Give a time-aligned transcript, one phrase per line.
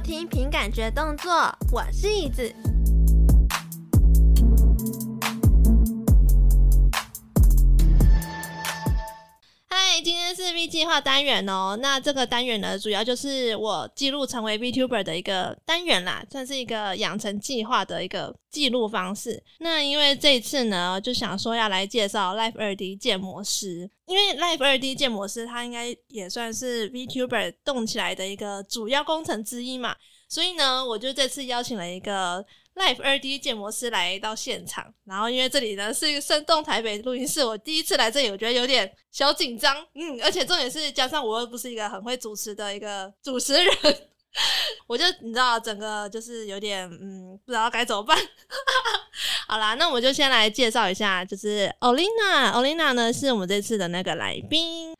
[0.00, 1.30] 收听凭感觉动作，
[1.70, 2.50] 我是椅子。
[9.66, 11.78] 嗨，今天是 V 计划单元哦。
[11.82, 19.42] 那这个单元呢，主要就是我记录成为 VTuber 的一个单元啦，算是一个养成计划的一个记录方式。
[19.58, 29.96] 那因为这一次呢，就想说要来介绍 Live 2D 建模师，因为 Live 2D 建模师他应该也算是 VTuber 动起来的一个主要工程之一嘛，
[30.28, 32.44] 所以呢，我就这次邀请了一个。
[32.76, 43.66] Live 2D 建模师来到现场，然后因为这里呢是一个生动台北录音室，我第一次来这里，我觉得有点小紧张，嗯，而且重点是加上我又不是一个很会主持的一个主持人，
[44.86, 48.16] 我就你知道整个就是有点嗯不知道该怎么办。
[49.48, 54.94] 好啦，那我就先来介绍一下，就是 Olina，Olina 呢是我们这次的那个来宾。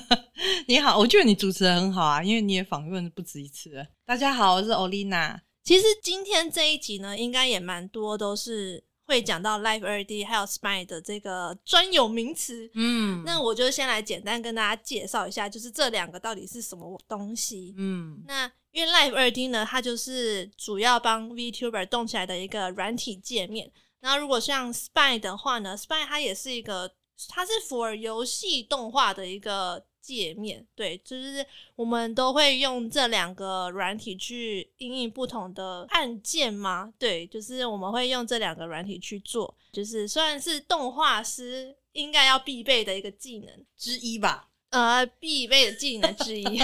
[0.68, 3.86] 你好，我觉得你主持的很好啊，因为你也访问不止一次了。
[4.04, 5.38] 大家好，我是 Olina。
[5.64, 12.68] 其实今天这一集呢，应该也蛮多都是会讲到 Live 二 D 还有 Spine 的这个专有名词。
[12.74, 17.74] 嗯，那我就先来简单跟大家介绍一下，就是这两个到底是什么东西。
[17.78, 23.70] 嗯，那因为 Live 二 D 呢，它就是主要帮 VTuber 动起来的一个软体界面。
[24.00, 26.92] 然后如果像 Spine 的话呢，Spine 它也是一个，
[27.28, 29.84] 它是 for 游戏动画的一个。
[30.06, 36.92] 界面对，就是我们都会用这两个软体去应用不同的按键吗？
[36.98, 44.48] 对，就是我们会用这两个软体去做，就是算是动画师应该要必备的一个技能之一吧。
[44.70, 46.44] 呃，必备的技能之一，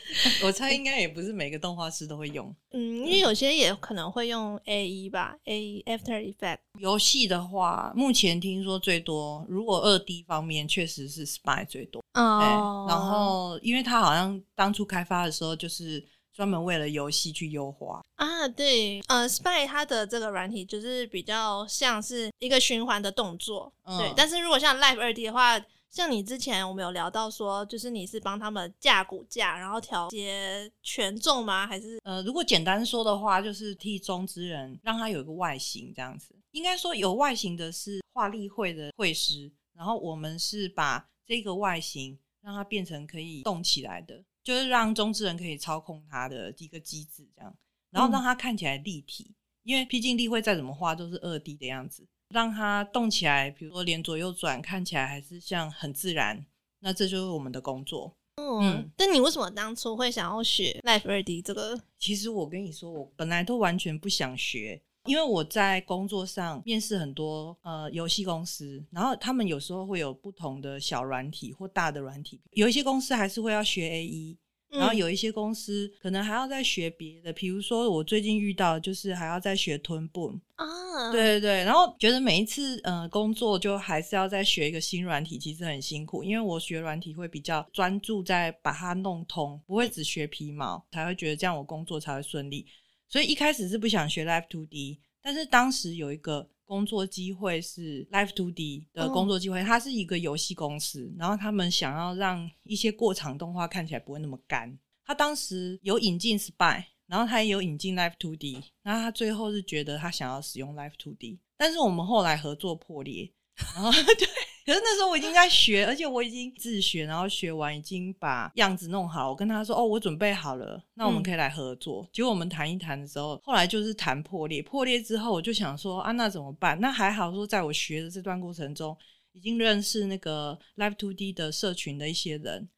[0.44, 2.54] 我猜应该也不是每个动画师都会用。
[2.70, 6.58] 嗯，因为有些也可能会用 AE 吧，AE After Effect。
[6.78, 12.02] 游戏的话，目前听说最多，如果二 D 方面确实是 Spine 最多。
[12.14, 12.86] 哦。
[12.88, 18.00] 然后，因为它好像当初开发的时候，就是专门为了游戏去优化。
[18.14, 23.72] 啊，对，呃，Spine 它的这个软体就是比较像是一个循环的动作。
[23.84, 23.98] 嗯。
[23.98, 25.60] 对，但是如果像 Live 二 D 的话。
[25.92, 31.66] 像你之前我们有聊到说，就是你是帮他们架骨架，然后调节权重吗？
[31.66, 36.34] 还是呃，如果简单说的话，就是替中之人让他有一个外形这样子。
[36.52, 47.54] 应该说有外形的是画立绘的绘师，然后我们是把这个外形让它变成可以动起来的，就是让中之人可以操控它的一个机制这样，
[47.90, 52.08] 然后让它看起来立体，嗯、因为毕竟立绘再怎么画都是二 D 的样子。
[52.32, 56.44] 让它动起来，比如说连左右转，看起来还是像很自然。
[56.80, 58.16] 那这就是我们的工作。
[58.36, 61.78] 嗯，嗯，但你为什么当初会想要学 Live 2D 这个？
[61.98, 74.38] 其实我跟你说，我本来都完全不想学，因为我在工作上面试很多呃游戏公司，然后他们有时候会有不同的小软体或大的软体，有一些公司还是会要学 AE。
[74.72, 92.66] 然后有一些公司可能还要再学别的，比如说我最近遇到就是还要再学 Toon Boom 啊，对对对，然后觉得每一次呃工作就还是要再学一个新软体，其实很辛苦，因为我学软体会比较专注在把它弄通，不会只学皮毛，才会觉得这样我工作才会顺利。
[93.08, 96.48] 所以一开始是不想学 Live Two D，但是当时有一个。
[96.64, 104.78] 工作机会是 Live to D 的工作机会，它是一个游戏公司，然后他们想要让一些过场动画看起来不会那么干。
[105.04, 113.32] 他当时有引进 Spine，然后他也有引进 Live to D，然后他最后是觉得他想要使用 Live to D，但是我们后来合作破裂，
[113.74, 114.28] 然后 对。
[114.64, 119.28] 可是那时候我已经在学，而且我已经自学，然后学完已经把样子弄好。
[119.28, 122.02] 我跟他说：“哦，我准备好了，那我们可以来合作。
[122.04, 124.62] 嗯”结果我们谈一谈的时候，后来就是谈破裂。
[124.62, 128.96] 破裂之后，我就想说：“啊，那怎么办？”那还好说，在我学的这段过程中，
[129.32, 132.68] 已经认识那个 Live to D 的社群的一些人。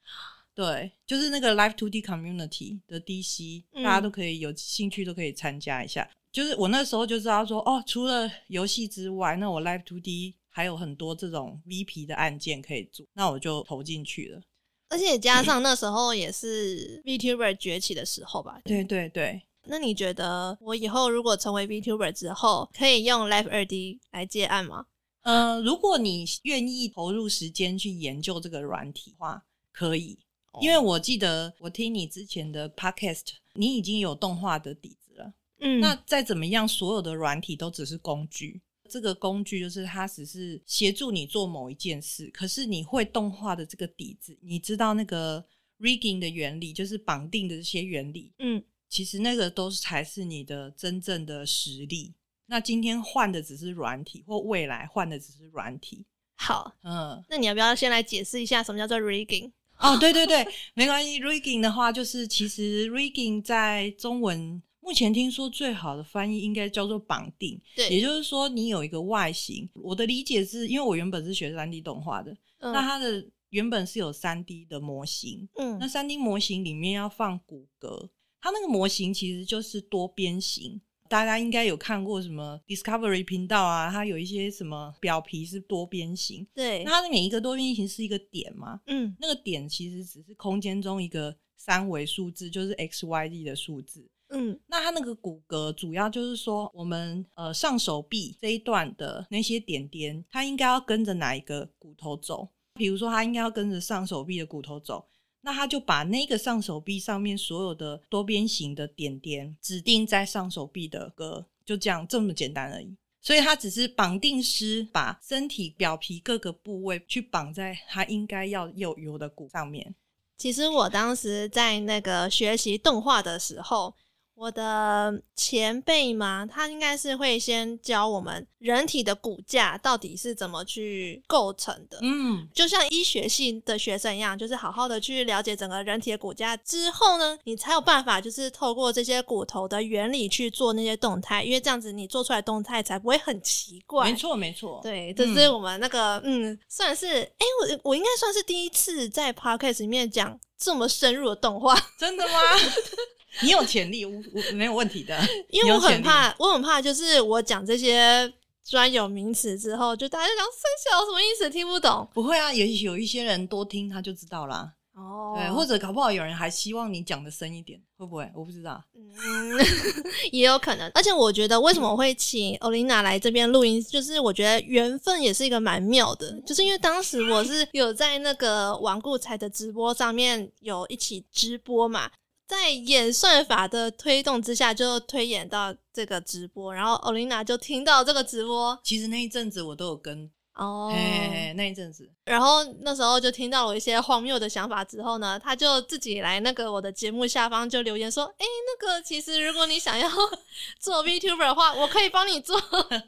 [0.54, 6.02] 对，就是那个 Live to D Community 的 DC，大家都可以有兴趣都可以参加一下。
[6.02, 14.40] 嗯、就是我那时候就知道说：“哦，除了游戏之外，那我 Live 2D。”还有很多这种 VP 的案件可以做，那我就投进去了。
[14.88, 18.60] 而且加上 那时候也是 VTuber 崛起的时候吧？
[18.64, 19.42] 对对对。
[19.64, 24.86] 那你觉得我以后如果成为 VTuber 之后，可以用 Live 二 D 来接案吗？
[25.22, 29.42] 呃，如果你愿意投入时间去研究这个软体的话，
[29.72, 30.16] 可以。
[30.60, 33.22] 因为我记得我听你之前的 Podcast，
[33.54, 35.32] 你已经有动画的底子了。
[35.58, 35.80] 嗯。
[35.80, 38.62] 那再怎么样，所有的软体都只是工具。
[38.94, 45.44] 这个工具就是它只是协助你做某一件事，可是你会动画的这个底子，你知道那个
[45.80, 52.14] rigging 的原理，就是绑定的这些原理，嗯，其实那个都是才是你的真正的实力。
[52.46, 56.06] 那今天换的只是软体，或未来换的只是软体。
[56.36, 59.50] 好，嗯，那你要不要先来解释一下什么叫做 rigging？
[59.78, 61.18] 哦，对对对，没关系。
[61.20, 67.58] rigging 的话，就是其实 rigging 在中文目前听说最好的翻译应该叫做绑定。
[67.74, 69.66] 对，也就是说你有一个外形。
[69.74, 75.48] 我的理解是因为我原本是学三 D 动画的，嗯、那它的原本是有三 D 的模型。
[75.56, 78.10] 嗯，那三 D 模型里面要放骨骼，
[78.42, 80.80] 它那个模型其实就是多边形。
[81.08, 83.90] 大家应该有看过什么 Discovery 频道啊？
[83.90, 88.80] 它有一些什么表皮是多边形，对，那它的每一个多边形是一个点嘛？
[88.86, 94.10] 嗯，那个点其实只是空间中一个三维数字，就是 X Y Z 的数字。
[94.30, 102.48] 嗯，那它那个骨骼主要就是说，我们呃上手臂这一段的那些点点，它应该要跟着哪一个骨头走？
[102.74, 105.06] 比如说，它应该要跟着上手臂的骨头走。
[105.42, 112.96] 那它就把那个上手臂上面所有的多边形的点点指定在上手臂的个，就这样这么简单而已。
[113.20, 119.94] 所以它只是绑定师把身体表皮各个部位去绑在它应该要有有的骨上面。
[120.38, 123.94] 其实我当时在那个学习动画的时候。
[124.36, 131.98] 我的前辈嘛，他应该是会先教我们人体的骨架到底是怎么去构成的。
[132.02, 144.10] 嗯，就像医学系的学生一样，就是好好的去了解整个人体的骨架之后呢，你才有办法就是透过这些骨头的原理去做那些动态，因为这样子你做出来动态才不会很奇怪。
[144.10, 144.80] 没错，没错。
[144.82, 151.74] 对，这是我们那个嗯，嗯，算是哎、欸，我我应该算是第一次在 podcast 里面讲这么深入的动画。
[151.98, 152.38] 真的吗？
[153.42, 155.18] 你有潜力，我我没有问题的。
[155.50, 158.32] 因为我很怕，我很怕，就是我讲这些
[158.64, 162.08] 专有名词之后，就大家讲三小什么意思，听不懂。
[162.14, 164.72] 不会啊，有有一些人多听他就知道啦。
[164.94, 168.30] 哦，对，或者搞不好有人还希望你讲的深一点，会不会？
[168.32, 168.80] 我不知道。
[168.94, 169.58] 嗯，
[170.30, 170.88] 也有可能。
[170.94, 182.08] 而且我觉得，为什么我会请欧琳娜来这边录音，就是我觉得缘分也是一个蛮妙的，就是因为当时我是有在那个顽固才的直播上面有一起直播嘛。
[182.46, 188.78] 在演算法的推动之下，就推演到这个直播，然后 Olina 就听到这个直播。
[188.84, 190.30] 其实那一阵子我都有跟。
[190.56, 200.08] 哦嘿嘿嘿，那一阵子，然后那时候就听到我一些荒谬的想法之后呢，他就自己来那个我的节目下方就留言说：“哎，那个其实如果你想要
[200.78, 202.56] 做 VTuber 的话，我可以帮你做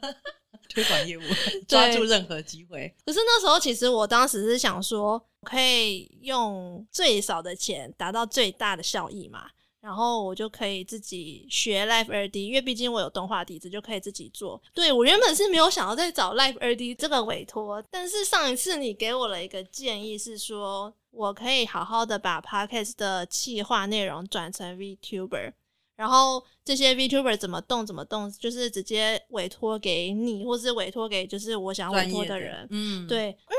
[0.73, 1.21] 推广业务，
[1.67, 5.23] 抓住任何机会。”可是那时候其实我当时是想说。
[5.43, 9.45] 可以用最少的钱达到最大的效益嘛？
[9.79, 14.61] 然后我就可以自己学 Live 2D，因为毕竟我有动画底子，就可以自己做。
[14.73, 25.53] 对，我原本是没有想要再找 Live 2D 这个委托，但是上一次你给我了一个建议，是说我可以好好的把 Podcast 的企划内容转成 VTuber，
[25.97, 32.65] 然后这些 VTuber 怎么动怎么动，就是直接委托给你，或是委托给就是我想要委托的人。
[32.71, 33.55] 嗯，对，嗯。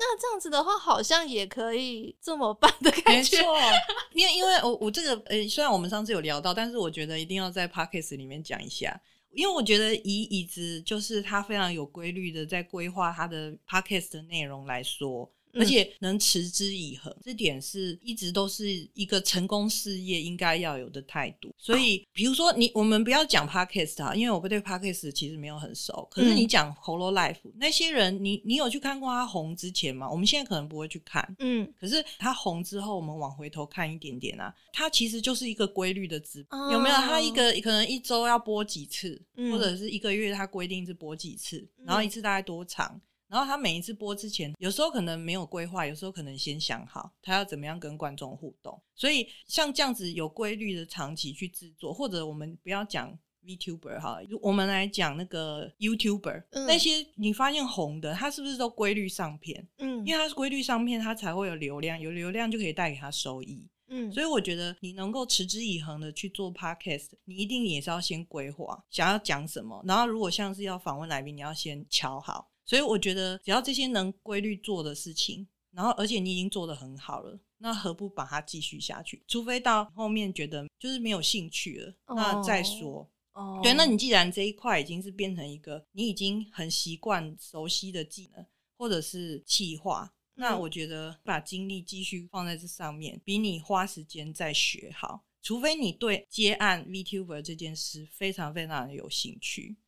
[0.00, 3.36] 那这样子的话，好像也可以这么办的感觉。
[3.38, 3.56] 没错，
[4.14, 8.98] 因为因为我我这个呃、欸，虽然我们上次有聊到，但是我觉得一定要在 Podcast 里面讲一下，
[9.32, 15.28] 因为我觉得以椅子就是他非常有规律的在规划他的 Podcast 的内容来说。
[15.58, 21.54] 而且能持之以恒，这点是一直都是一个成功事业应该要有的态度。
[21.58, 26.06] 所以，比如说你，我们不要讲 Podcast 啊，因为我不对 Podcast 其实没有很熟。
[26.10, 30.08] 可是你讲 Holo Life 那些人，你你有去看过他红之前吗？
[30.08, 31.68] 我们现在可能不会去看，嗯。
[31.78, 36.94] 可是他红之后，我们往回头看一点点啊，他其实就是一个规律的直播，有没有？
[36.98, 43.00] 他一个可能一周要播几次，或者是一个月他规定是播几次，然后一次大概多长？
[43.28, 48.80] 然后他每一次播之前，有时候可能没有规划，有时候可能先想好他要怎么样跟观众互动。
[48.94, 59.68] 所以像这样子有规律的长期去制作，或者我们不要讲 VTuber 哈，我们来讲那个 YouTuber，嗯，那些你发现红的，他是不是都规律上片？
[59.78, 63.66] 嗯，因为他是规律上片，他才会有流量，有流量就可以带给他收益。
[63.90, 72.47] 嗯，所以我觉得你能够持之以恒的去做 Podcast，你一定也是要先规划想要讲什么，然后如果像是要访问来宾，你要先瞧好。
[72.68, 79.24] 所以我觉得，只要这些能规律做的事情，然后而且你已经做得很好了，那何不把它继续下去？
[79.26, 83.10] 除非到后面觉得就是没有兴趣了，那再说。
[83.32, 88.44] 哦，对，那你既然这一块已经是变成一个你已经很习惯、熟悉的技能，
[88.76, 95.24] 或者是企划，那我觉得把精力继续放在这上面，比你花时间再学好。
[95.40, 99.78] 除非你对接案 VTuber 这件事非常非常的有兴趣。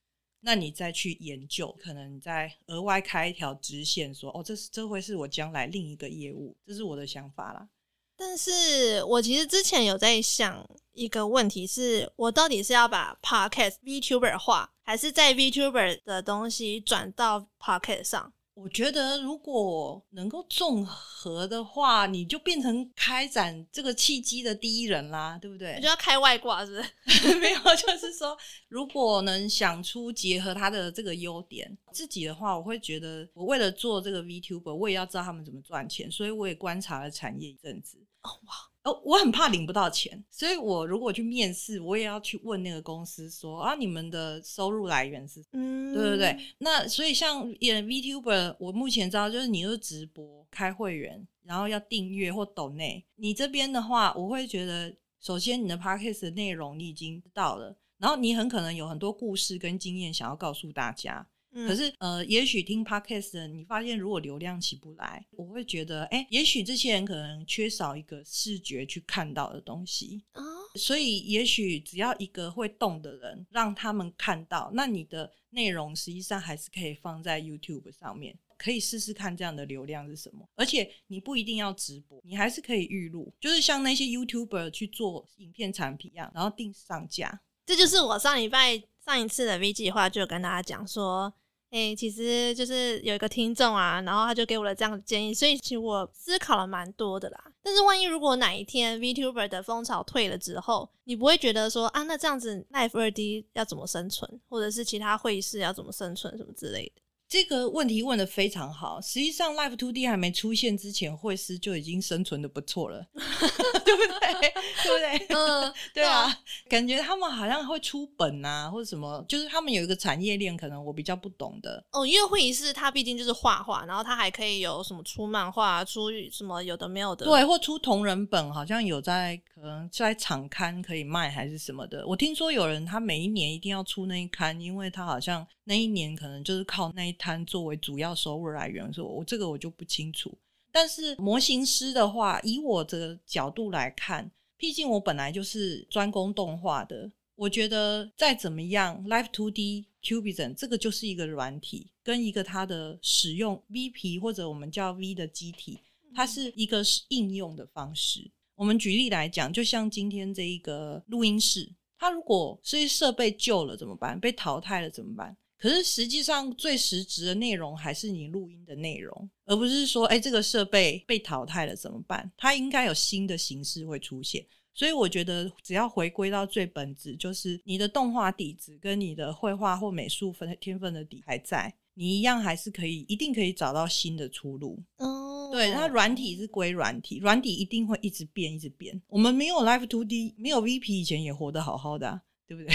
[0.41, 7.69] 那你再去研究，可能你再额外开一条支线，说哦，这是这会是我将来另一个业务，这是我的想法啦。
[8.17, 18.33] 但是我其实之前有在想一个问题是，是我到底是要把 Podcast VTuber 化，还是在 VTuber 的东西转到 Podcast 上？
[18.63, 25.75] 我觉得如果能够综合的话，你就变成开展这个契机的第一人啦，对不对？
[25.77, 27.35] 你就要开外挂，是不是？
[27.41, 28.37] 没有，就是说，
[28.69, 37.97] 如果能想出结合他的这个优点，自己的话，我会觉得，我为了做这个 VTuber，我也要知道他们怎么赚钱，所以我也观察了产业一阵子。
[38.23, 38.70] 哦哇。
[38.83, 45.45] 哦，我很怕领不到钱，所以我如果去面试，我也要去问那个公司说啊，你们的收入来源是？
[45.53, 46.39] 嗯，对对对。
[46.59, 53.05] 那所以像演 VTuber，我目前知道就是你是直播、开会员，然后要订阅或抖内。
[53.17, 61.27] 你这边的话，我会觉得，首先你的 Podcast 的内容你已经知道了，然后你很可能有很多故事跟经验想要告诉大家。
[61.53, 70.43] 可是，呃，也许听 podcast 的你发现，如果流量起不来，我会觉得，哎，也许这些人可能缺少一个视觉去看到的东西啊。
[70.77, 80.49] 所以，也许只要一个会动的人，让他们看到，那你的内容实际上还是可以放在 YouTube 上面，可以试试看这样的流量是什么。
[80.55, 87.41] 而且，你不一定要直播，你还是可以预录，就是像那些 YouTuber 去做影片产品一样，然后定上架。
[87.67, 91.35] 这就是我上礼拜上一次的 V 计划，就跟大家讲说。
[91.71, 97.45] 诶、其实就是有一个听众啊，然后他就给我了这样的建议，所以其实我思考了蛮多的啦。
[97.63, 107.03] 但是万一如果哪一天 VTuber 的风潮退了之后，你不会觉得说啊，那这样子 Live 2D 要怎么生存，或者是其他会议室要怎么生存什么之类的？
[107.31, 109.01] 这个问题问的非常好。
[109.01, 114.53] 实际上，Life Two D 还没出现之前，会师就已经生存的不错了， 对不对？
[114.83, 115.27] 对不对？
[115.37, 116.37] 嗯， 对啊。
[116.69, 121.81] 感觉他们好像会出本啊，或者什么，就是他们有一个产业链，可能我比较不懂的。
[121.93, 127.27] 哦，因为会议室它毕竟就是画画，然后它还可以有什么出漫画、出什么有的没有的。
[127.27, 132.05] 对，或出同人本，好像有在可能在场刊可以卖，还是什么的。
[132.09, 137.13] 我听说有人他每一年一定要出那一刊，因为他好像那一年可能就是靠那一。
[137.21, 140.37] 摊作为主要收入来源，说我这个我就不清楚。
[140.73, 155.79] 但是模型师的话，以我的角度来看，毕竟我本来就是专攻动画的，我觉得再怎么样，Live to D Cubism 这个就是一个软体，跟一个它的使用 V 皮或者我们叫 V 的机体，
[156.15, 158.31] 它是一个应用的方式。
[158.57, 164.19] 我们举例来讲，就像今天这一个录音室，它如果这些设备旧了怎么办？
[164.19, 165.37] 被淘汰了怎么办？
[165.61, 172.33] 可是实际上，最实质的内容还是你录音的内容，而不是说，哎，这个设备被淘汰了怎么办？
[172.39, 174.47] 它应该有新的形式会出现。
[174.73, 184.83] 所以我觉得，只要回归到最本质，就是你的动画底子跟你的绘画或美术分天分的底还在，你一样还是可以，一定可以找到新的出路。
[184.97, 188.99] 哦，对，它软体是归软体，软体一定会一直变，一直变。
[189.09, 192.75] 我们没有 Live to D，没有 VP 以前也活得好好的啊，对不对？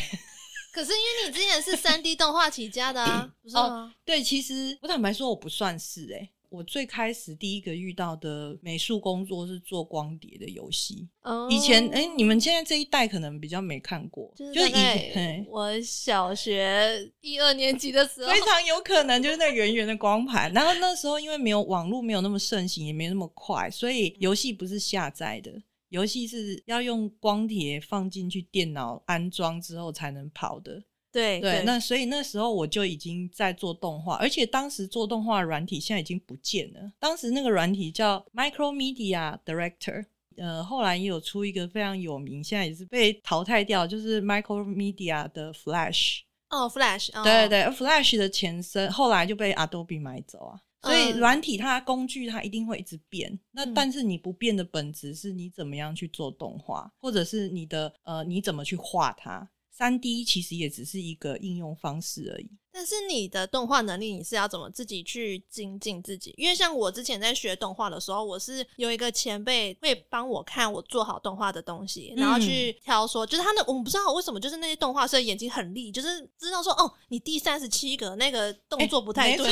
[0.75, 3.61] 可是因为你之前是三 D 动画起家的啊， 不是吗？
[3.61, 11.07] 哦，对，其实我坦白说我不算是诶，我最开始第一个遇到的美术工作是做光碟的游戏。
[11.21, 20.51] 哦，以前诶，你们现在这一代可能比较没看过，就是以前我小学一二年级的时候，非常有可能就是那圆圆的光盘。
[20.51, 25.53] 然后那时候因为没有网络，没有那么盛行，也没那么快，所以游戏不是下载的。
[25.89, 30.83] 游戏是要用光碟放进去电脑安装之后才能跑的。
[31.11, 36.91] 对对，那所以那时候我就已经在做动画，而且当时做动画软体现在已经不见了。
[36.99, 46.23] 当时那个软体叫 Micromedia Director，呃，后来也有出一个非常有名，现在也是被淘汰掉，就是 Micromedia 的 Flash。
[46.49, 50.59] 哦，Flash，哦，对对对，Flash 的前身后来就被 Adobe 买走啊。
[50.85, 59.49] 所以软体它工具它一定会一直变，那但是你不变的本质是你怎么样去做动画，或者是你的呃你怎么去画它。
[59.71, 62.49] 三 D 其实也只是一个应用方式而已。
[62.75, 66.33] 但是你的动画能力，你是要怎么自己去精进自己？
[66.35, 79.49] 因为像我之前在学动画的时候，我是有一个前辈会帮我看我做好动画的东西，然后去挑说，就是他那我们不知道为什么，就是那些动画师眼睛很利，就是知道说哦，你第三十七个那个动作不太对。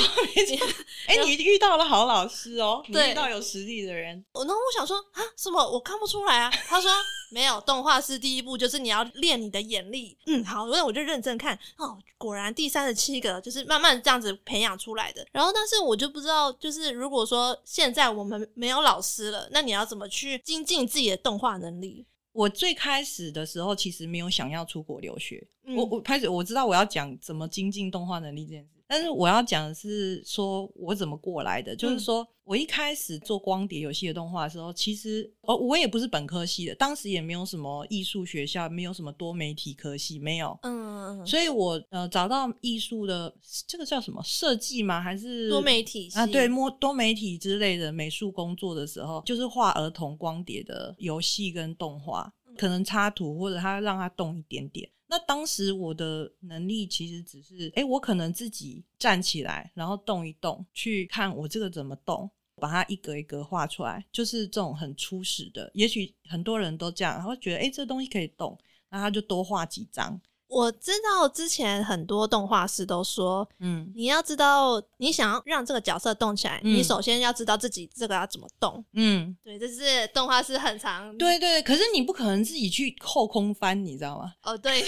[1.07, 4.21] 哎，你遇到了好老师哦，你遇到有实力的人。
[4.33, 6.51] 然后我想说啊，什么我看不出来啊？
[6.67, 6.91] 他说
[7.31, 10.17] 没有，动画师第一步就是你要练你的眼力。
[10.25, 13.12] 嗯，好，所以我就认真看哦，果然第三十七。
[13.13, 22.05] 一个就是慢慢这样子培养出来的，然后但是我就不知道，就是如果说现在我们没有老师了，那你要怎么去精进自己的动画能力？
[22.31, 28.69] 我最开始的时候其实没有想要出国留学，嗯、我我开始我知道我要讲怎么精进动画能力这件事。
[28.93, 43.33] 但是我要讲的是说我怎么过来的，就是说我一开始做光碟游戏的动画的时候，其实哦我也不是本科系的，当时也没有什么艺术学校，没有什么多媒体科系，没有，嗯，嗯，所以我呃找到艺术的
[43.65, 45.01] 这个叫什么设计吗？
[45.01, 46.27] 还是多媒体啊？
[46.27, 54.87] 对，多多媒体之类的美术工作的时候，就是画儿童光碟的游戏跟动画，可能插图或者他让它动一点点。
[55.13, 65.69] 那当时我的能力其实只是，哎，我可能自己站起来，然后动一动，去看我这个怎么动，把它一格一格画出来，就是这种很初始的。
[65.75, 68.57] 也许很多人都这样，他会觉得，哎，这东西可以动，
[68.89, 70.19] 那他就多画几张。
[70.53, 78.83] 我知道之前很多动画师都说，嗯，你要知道你想要让这个角色动起来，嗯，你首先要知道自己这个要怎么动。
[78.93, 81.17] 嗯，对，这是动画师很常。
[81.17, 84.33] 对对，可是你不可能自己去后空翻，你知道吗？
[84.43, 84.83] 哦，对，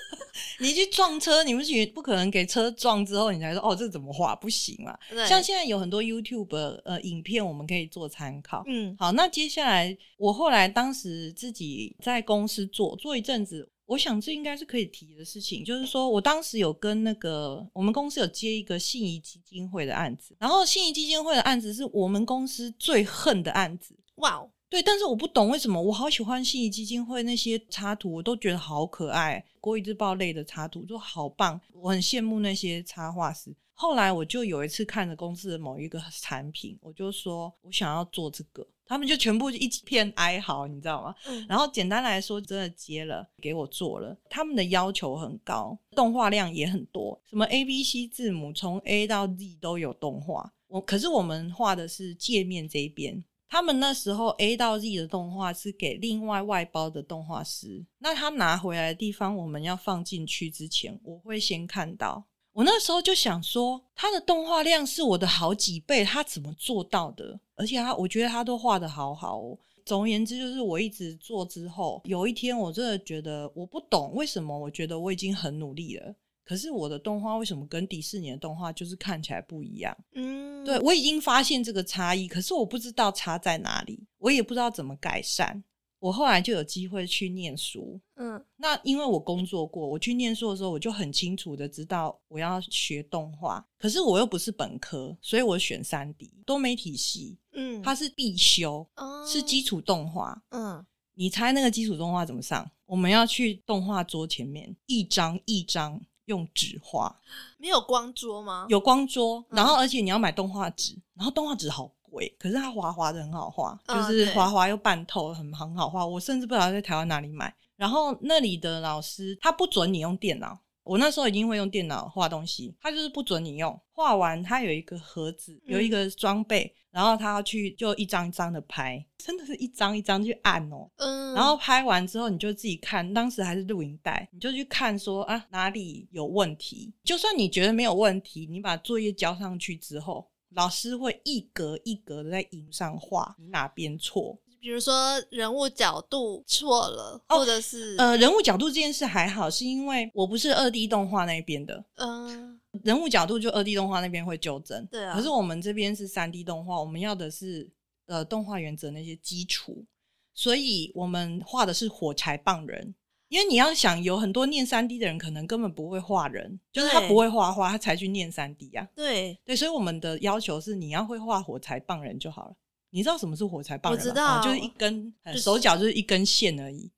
[0.60, 4.36] 你去撞车，你不许不可能给车撞之后，你才说哦，这怎么画？
[4.36, 4.94] 不行嘛。
[5.26, 6.54] 像现在有很多 YouTube
[6.84, 8.62] 呃影片，我们可以做参考。
[8.66, 13.66] 嗯，好，那接下来我后来当时自己在公司做做一阵子。
[13.86, 23.96] 我想这应该是可以提的事情，就是说我当时有跟那个我们公司有接一个信谊基金会的案子，然后信谊基金会的案子是我们公司最恨的案子。
[24.16, 33.54] 哇哦，对，但是我不懂为什么，我好喜欢信谊基金会那些插图，我都觉得好可爱，国语日报类的插图就好棒，我很羡慕那些插画师。
[33.78, 38.66] 后来我就有一次看着公司的某一个产品，我就说我想要做这个。
[38.88, 41.14] 他们就全部一片哀嚎，你知道吗？
[41.26, 41.44] 嗯。
[41.46, 44.16] 然后简单来说，真的接了，给我做了。
[44.30, 50.50] 他们的要求很高，动画量也很多，什么 A、B、C 字母从 A 到 Z 都有动画。
[50.68, 57.84] 我可是我们画的是界面这一边，他们那时候 A 到 Z 的动画是给另外外包的动画师。
[57.98, 62.24] 那他拿回来的地方，我们要放进去之前，我会先看到。
[62.56, 67.38] 我那时候就想说，他的动画量是我的好几倍，他怎么做到的？
[67.54, 69.58] 而且他，我觉得他都画的好好哦。
[69.84, 76.14] 总而言之，就是我一直做之后，有一天我真的觉得我不懂为什么，我觉得我已经很努力了，
[76.46, 79.94] 可是我的动画为什么跟迪士尼的动画就是看起来不一样？
[80.14, 85.62] 嗯，对，我已经发现这个差异，可是我不知道差在哪里，我也不知道怎么改善。
[86.06, 102.70] 我后来就有机会去念书，嗯，那因为我工作过，我去念书的时候，我就很清楚的知道我要学动画，可是我又不是本科，所以我选三 D 多媒体系，嗯，它是必修，哦，是基础动画，嗯，你猜那个基础动画怎么上？
[102.84, 107.20] 我们要去动画桌前面，一张一张用纸画，
[107.58, 108.66] 没有光桌吗？
[108.68, 111.95] 有光桌，然后嗯，而且你要买动画纸，然后动画纸好。
[112.38, 116.06] 可是它滑滑的很好画，哦、就是滑滑又半透，很很好画。
[116.06, 117.54] 我甚至不知道在台湾哪里买。
[117.76, 123.78] 然后那里的老师他不准你用电脑，我那时候已经会用电脑画东西，他就是不准你用。
[123.92, 130.88] 画完他有一个盒子，有一个装备，嗯、然后他要去就一张一张的拍，真的是一张一张去按哦。
[130.96, 136.92] 嗯，然后拍完之后你就自己看，当时还是录影带，你就去看说啊哪里有问题。
[137.04, 140.26] 就算你觉得没有问题，你把作业交上去之后。
[140.56, 155.14] 老师会一格一格的在荧上画你哪边错，比如说人物角度错了，或者是、哦、呃人物角度这件事还好，是因为我不是二 D 动画那边的，嗯，人物角度就二 D 动画那边会纠正，对啊。
[155.14, 157.70] 可是我们这边是三 D 动画，我们要的是
[158.06, 159.84] 呃动画原则那些基础，
[160.32, 162.94] 所以我们画的是火柴棒人。
[163.28, 168.86] 因为你要想，有很多念三 D 的人，可能根本不会画人，就是他不会画画，他才去念三 D 啊。
[168.94, 172.54] 对对，所以我们的要求是，你要会画火柴棒人就好了。
[172.90, 174.04] 你知道什么是火柴棒人吗？
[174.04, 176.90] 我知道，就是一根手脚就是一根线而已。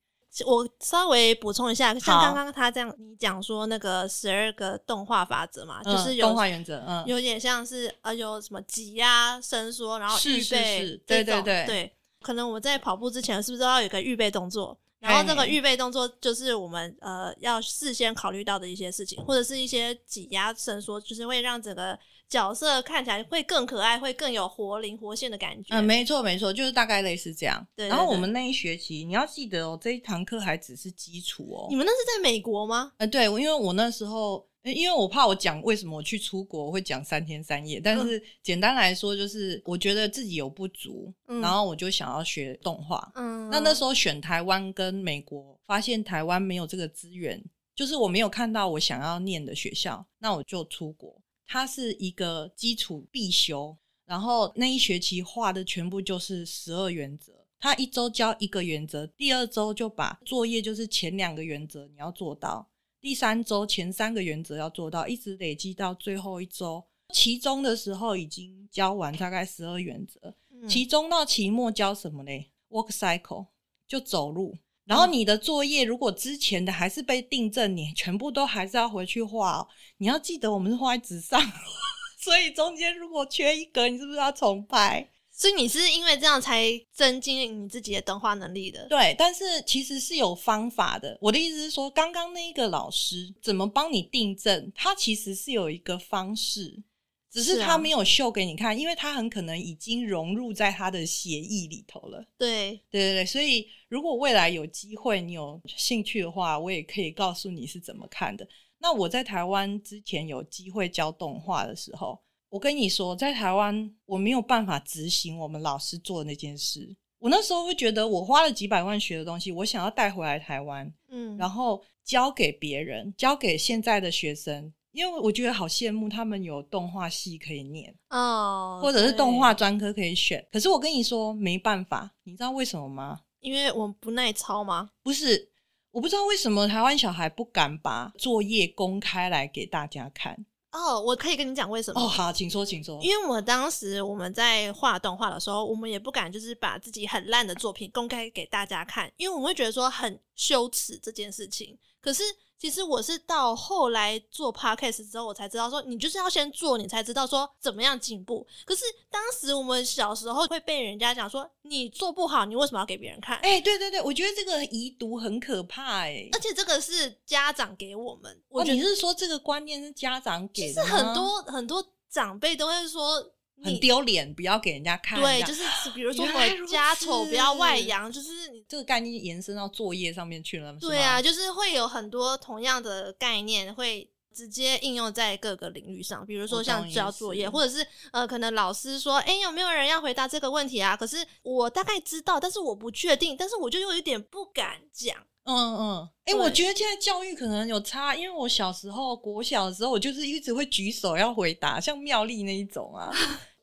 [0.45, 11.93] 我稍微补充一下，像刚刚他这样，你讲说那个十二个动画法则嘛，嗯、就是有动画原则，嗯，有点像是呃，有什么挤压、伸缩，然后预备，对对对对。
[12.21, 14.77] 可能我们在跑步之前，是不是都要有一个预备动作？
[14.99, 25.73] 然后这个预备动作就是我们呃要事先考虑到的一些事情，或者是一些挤压伸缩，就是会让整个角色看起来会更可爱，会更有活灵活现的感觉。
[25.73, 27.65] 嗯，没错没错，就是大概类似这样。
[27.75, 27.89] 对，对，对。
[27.89, 31.67] 然后我们那一学期，你要记得哦，这一堂课还只是基础哦。
[31.69, 32.91] 你们那是在美国吗？
[32.97, 34.48] 呃，对，因为我那时候。
[34.63, 43.11] 因为我怕我讲为什么我去出国我会讲三天三夜，但是简单来说就是我觉得自己有不足，嗯、然后我就想要学动画。
[43.15, 47.41] 嗯，那那时候选台湾跟美国，发现台湾没有这个资源，
[47.73, 51.21] 就是我没有看到我想要念的学校，那我就出国。
[51.47, 57.33] 它是一个基础必修，然后那一学期画的全部就是十二原则。
[57.59, 62.69] 他一周教一个原则，第二周就把作业就是前两个原则你要做到。
[63.01, 66.83] 第三周前三个原则要做到，一直累积到最后一周，
[67.13, 70.33] 期中的时候已经教完大概十二原则。
[70.51, 73.47] 嗯、期中到期末教什么嘞？Walk cycle
[73.87, 79.67] 就走路，然后你的作业如果之前的还是被订正，你全部都还是要回去画哦。
[79.97, 81.41] 你要记得，我们是画在纸上，
[82.19, 85.09] 所以中间如果缺一格，你是不是要重拍？
[85.39, 88.85] 所以你是因为这样才增进你自己的动画能力的？
[88.89, 91.17] 对，但是其实是有方法的。
[91.21, 96.83] 我的意思是说，刚刚那一个老师怎么帮你订正，他其实是有一个方式，
[97.31, 102.21] 只是他没有秀给你看，啊、因为他很可能已经融入在他的协议里头了。
[102.37, 103.25] 对，对对对。
[103.25, 108.45] 所以如果未来有机会，你有兴趣的话，我也可以告诉你是怎么看的。
[108.77, 112.19] 那我在台湾之前有机会教动画的时候。
[112.49, 116.95] 我跟你说，在台湾我没有办法执行我们老师做的那件事。
[117.19, 130.43] 我那时候会觉得，我花了几百万学的东西，我想要带回来台湾，嗯，然后教给别人，教给现在的学生，因为我觉得好羡慕他们有动画系可以念哦，或者是动画专科可以选。
[130.51, 133.19] 可是我跟你说，没办法，你知道为什么吗？
[133.41, 134.89] 因为我们不耐操吗？
[135.03, 135.51] 不是，
[135.91, 140.45] 我不知道为什么台湾小孩不敢把作业公开来给大家看。
[140.71, 142.01] 哦，oh, 我可以跟你讲为什么？
[142.01, 142.99] 哦，好，请说，请说。
[143.01, 151.77] 因为我当时我们在画动画的时候，我们也不敢就是把自己很烂的作品公开给大家看，因为我们会觉得说很羞耻这件事情。
[152.01, 152.23] 可是。
[152.59, 158.45] 其实我是到后来做 podcast 之后，我才知道说，你就是要先做，你才知道说怎么样进步。
[158.65, 163.37] 可是当时我们小时候会被人家讲说，你做不好，你为什么要给别人看？
[163.37, 168.41] 哎、欸，对对对，我觉得这个遗毒很可怕哎、欸，而且这个是家长给我们。
[168.49, 170.81] 我你是说这个观念是家长给的？
[170.83, 173.31] 其实很多很多长辈都会说。
[173.63, 175.19] 很丢脸，不要给人家看。
[175.19, 178.29] 对，就是比如说我家丑，不要外扬，就是
[178.67, 180.73] 这个概念延伸到作业上面去了。
[180.79, 190.95] 对啊，就是会有很多同样的概念会直接应用在各个领域上，比如说像交作业，或者是呃，可能老师说，哎，有没有人要回答这个问题啊？
[190.95, 195.17] 可是我大概知道，但是我不确定，但是我就又有一点不敢讲。
[195.49, 203.11] 嗯嗯，哎，我觉得现在教育可能有差，因为我小时候国小的时候，我就是一直会举手要回答，像妙丽那一种啊。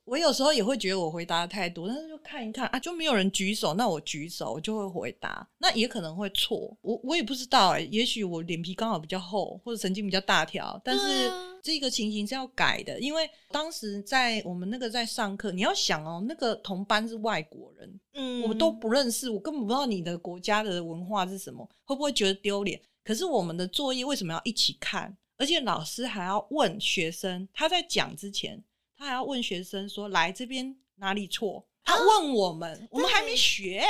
[0.07, 11.29] 我有时候也会觉得我回答的太多，但是就看一看啊，就没有人举手，那我举手我就会回答，那也可能会错，我我也不知道哎、欸，也许我脸皮刚好比较厚，或者神经比较大条，但是
[11.61, 22.81] 这个情形是要改的，因为当时在我们那个在上课，你要想哦，那个同班是外国人，嗯，我们都不认识，我根本不知道你的国家的文化是什么，会不会觉得丢脸？
[23.03, 25.17] 可是我们的作业为什么要一起看？
[25.37, 28.63] 而且老师还要问学生，他在讲之前。
[28.97, 33.85] 他还要问学生说：“来这边哪里错？”他问我们，啊、我们还没学。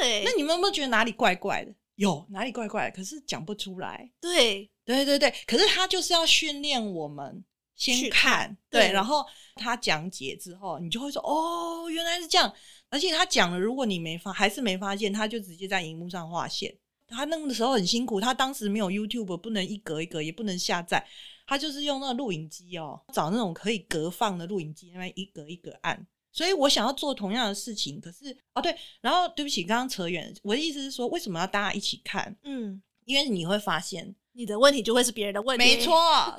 [0.00, 1.74] 对， 那你们有没有觉得哪里怪怪的？
[1.96, 2.96] 有哪里怪怪的？
[2.96, 4.10] 可是讲不出来。
[4.20, 5.32] 对，对对对。
[5.46, 7.44] 可是他就是要训练我们
[7.76, 9.24] 先看，看对，对，然后
[9.56, 12.52] 他讲解之后，你就会说：“哦，原来是这样。”
[12.88, 16.74] 而且他讲了，如果你没发，还是没发现，他就直接在荧幕上画线。
[17.08, 21.06] 他那个时候很辛苦，他当时没有 YouTube，不能一格一格，也不能下载。
[21.46, 26.06] 他就是用那个录影机哦，找那种可以隔放的录影机，那边一格一格按。
[26.30, 30.34] 所以我想要做同样的事情，可是哦对，然后对不起，刚刚扯远。
[30.42, 32.34] 我的意思是说，为什么要大家一起看？
[32.44, 35.92] 嗯，因为你会发现你的问题就会是别人的问题，没错。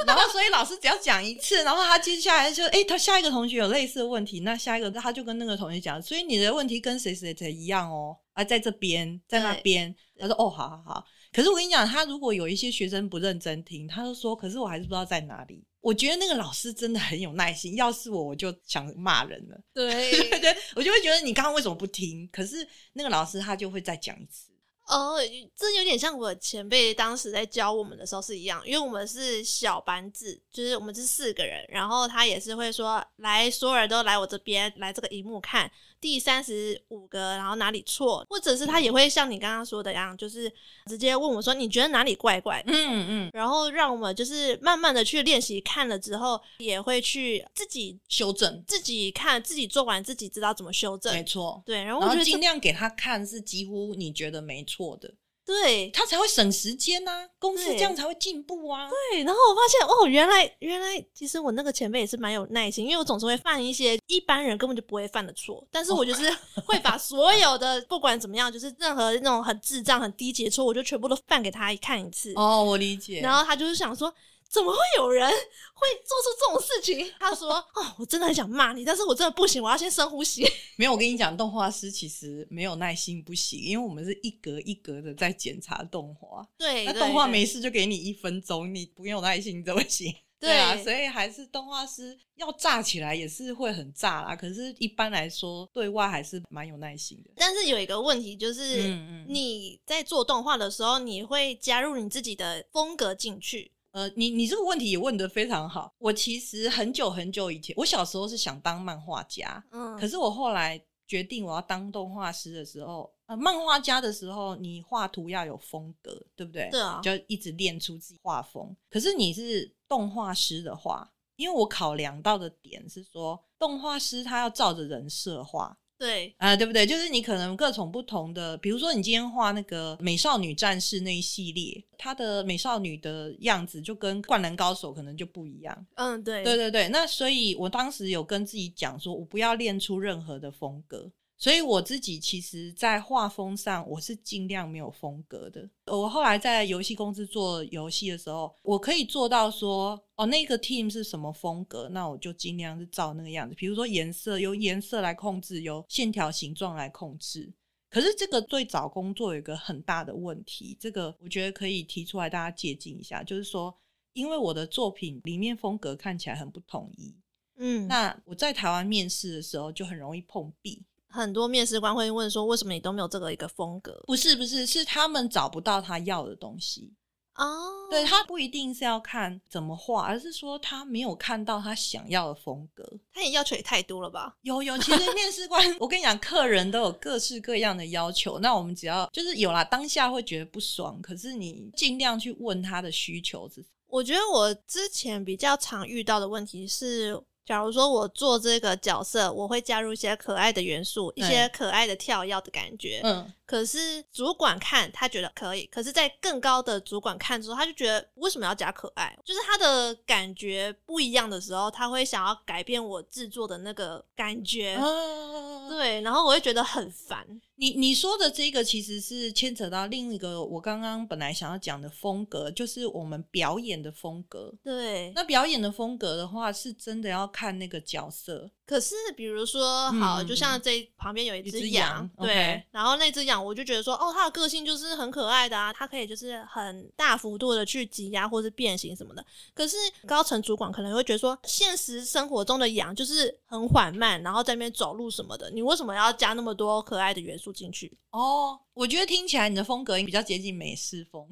[0.08, 9.96] 然后所以老师只要讲一次，然后他接下来就诶，他下一个同学有类似的问题，那下一个他就跟那个同学讲，所以你的问题跟谁谁谁一样哦，啊，在这边，在那边。
[10.18, 11.06] 他说哦，好好好。
[11.34, 17.76] 可是我跟你讲，他如果有一些学生不认真听，他就说：“可是我还是不知道在哪里。”我觉得那个老师真的很有耐心。
[17.76, 19.60] 要是我，我就想骂人了。
[19.74, 22.30] 对对，我就会觉得你刚刚为什么不听？
[22.32, 24.52] 可是那个老师他就会再讲一次。
[24.88, 25.18] 哦，
[25.56, 35.70] 这有点像我前辈当时在教我们的时候是一样，因为我们是小班制，就是我们是四个人，然后他也是会说：“来，所有人都来我这边，来这个荧幕看。”
[36.04, 40.52] 第三十五个，然后哪里错，或者是他也会像你刚刚说的一样，就是
[40.88, 51.14] 直接问我说：“你觉得哪里怪怪的？”嗯嗯，然后让我们就是慢慢的去练习，看了之后也会去自己修正，自己看，自己做完，自己知道怎么修正。
[51.14, 55.10] 没错，对，然后然后尽量给他看是几乎你觉得没错的。
[55.46, 58.90] 对，他才会省时间呐、啊，公司这样才会进步啊。
[58.90, 66.32] 对，然后我发现哦，原来原来其实我那个前辈也是蛮有耐心，因为我总是会犯一些一般人根本就不会犯的错，但是我就是
[66.66, 72.34] 会把所有的 不管怎么样，就是任何那种很智障、很低级的错，我就全部都犯给他看一次。
[72.36, 73.20] 哦，我理解。
[73.20, 74.14] 然后他就是想说。
[74.54, 77.12] 怎么会有人会做出这种事情？
[77.20, 80.48] 他说：“哦，我真的很想骂你，但是我真的不行，我要先深呼吸。
[80.78, 86.48] ”没有，我跟你讲，动画师其实没有耐心不行，因为我们是一格一格的在检查动画。
[86.56, 90.16] 对，那动画没事就给你一分钟，你不用耐心怎么行？
[90.40, 94.36] 对啊，所以还是动画师要炸起来也是会很炸啦。
[94.36, 97.32] 可是，一般来说，对外还是蛮有耐心的。
[97.38, 98.90] 但是有一个问题就是，
[99.28, 103.72] 你在做动画的时候，你会加入你自己的风格进去。
[103.94, 105.94] 呃，你你这个问题也问得非常好。
[106.00, 116.68] 我其实很久很久以前，我小时候是想当漫画家，嗯，可是我后来决定我要当动画师的时候，呃，漫画家的时候，你画图要有风格，对不对？
[116.72, 118.76] 对啊，就一直练出自己画风。
[118.90, 125.78] 可是你是动画师的话，因为我考量到的点是说，动画师他要照着人设画。
[125.98, 126.86] 对啊、呃，对不对？
[126.86, 135.86] 就是你可能各种不同的，比如说你今天画那个美少女战士那一系列，她的美少女的样子就跟灌篮高手可能就不一样。
[135.96, 136.90] 嗯，对，对对对。
[136.90, 141.12] 那所以我当时有跟自己讲说，我不要练出任何的风格。
[141.44, 145.70] 所以我自己其实，在画风上，我是尽量没有风格的。
[145.88, 153.54] 我后来在游戏公司做游戏的时候，我可以做到说，哦，那个 team 是什么风格，那我就尽量是照那个样子。
[153.56, 157.54] 比如说颜色，由颜色来控制，由线条形状来控制。
[157.90, 163.22] 可是这个对找工作有一个很大的问题，这个我觉得可以提出来，大家借鉴一下。
[163.22, 163.78] 就是说，
[164.14, 167.14] 因为我的作品里面风格看起来很不统一，
[167.58, 170.82] 嗯，那我在台湾面试的时候就很容易碰壁。
[171.14, 176.92] 很多面试官会问说：“为什么你都没有这个一个风格？”不是不是，是他们找不到他要的东西
[177.36, 177.46] 哦。
[177.46, 177.90] Oh.
[177.92, 182.84] 对，他不一定是要看怎么画，而是说他没有看到他想要的风格。
[183.14, 184.36] 他也要求也太多了吧？
[184.42, 188.40] 有有，其实面试官，我跟你讲，客人都有各式各样的要求。
[188.40, 193.64] 那我们只要就是有啦，当下会觉得不爽，可是你尽量去问他的需求是。
[193.86, 197.22] 我觉得我之前比较常遇到的问题是。
[197.46, 203.02] 假如说我做这个角色，我会加入一些可爱的元素，一些可爱的跳跃的感觉。
[203.04, 203.32] 嗯。
[203.46, 209.16] 可是主管看他觉得可以，可是，在更高的主管看之后，他就觉得为什么要加可爱？
[209.24, 214.76] 就是他的感觉不一样的时候，他会想要改变我制作的那个感觉。
[214.76, 217.28] 啊、对，然后我会觉得很烦。
[217.64, 224.54] 你你说的这个其实是牵扯到另一个我刚刚本来想要讲的风格，就是我们表演的风格。
[224.62, 228.52] 对，那表演的风格的话，是真的要看那个角色。
[228.66, 232.64] 可是，比如说，好，就像这旁边有一只羊，对，okay.
[232.72, 239.24] 然后那只羊，我就觉得说，哦，它的个性就是很可爱的啊，它可以就是很大幅度的去挤压或是变形什么的。
[239.54, 239.76] 可是
[240.08, 247.98] 高层主管可能会觉得说，现实生活中的羊就是很缓慢，然后在那边走路什么的，你为什么要加那么多可爱的元素进去？
[248.12, 251.28] 哦，我觉得听起来你的风格比较接近美式风。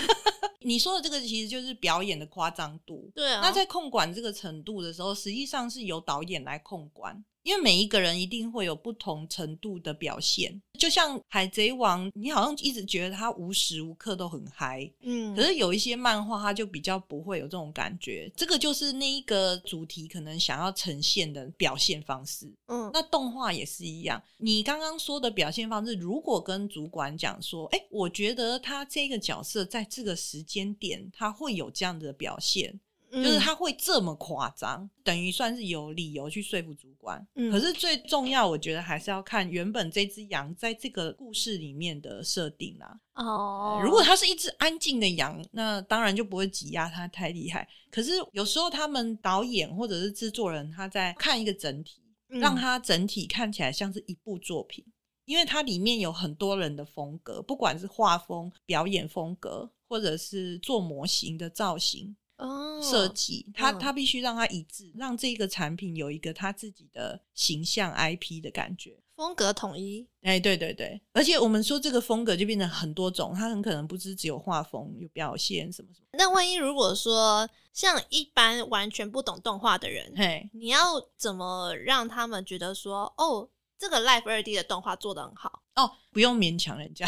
[0.64, 3.40] 你说的这个其实就是表演的夸张度，对啊。
[3.42, 7.24] 那在控管这个程度的时候，实际上是由导演来控管。
[7.42, 18.30] 因为每一个人一定会有不同程度的表现，就像《海贼王》，你好像一直觉得他无时无刻都很嗨，嗯，可是有一些漫画，它就比较不会有这种感觉。
[18.36, 24.22] 这个就是那一个主题可能想要呈现的表现方式，嗯，那动画也是一样。
[24.36, 32.78] 你刚刚说的表现方式，如果跟主管讲说，哎，我觉得他这个角色在这个时间点，他会有这样的表现。
[33.12, 37.22] 就是他会这么夸张，等于算是有理由去说服主管。
[37.34, 42.98] 嗯，可是最重要，我觉得还是要看原本这只羊在这个故事里面的设定啦。
[43.14, 47.68] 哦，如果它是一只安静的羊，那当然就不会挤压它太厉害。
[47.90, 54.82] 可是有时候他们导演或者是制作人他在看一个整体，让它整体看起来像是一部作品，
[55.26, 62.16] 因为它里面有很多人的风格，不管是画风、表演风格，或者是做模型的造型。
[62.42, 70.06] 哦，设计，它，它必须让它一致，让这个产品有一个它自己的形象 IP 的感觉，风格统一。
[70.22, 76.06] 哎，对对对，而且我们说这个风格就变成很多种，它很可能不是只有画风，有表现什么什么。
[76.12, 80.78] 那万一如果说像一般完全不懂动画的人，嘿，你要
[81.16, 83.48] 怎么让他们觉得说，哦，
[83.82, 85.60] 这个 Live 二 D 的动画做的很好？
[85.74, 87.04] 哦，不用勉强人家。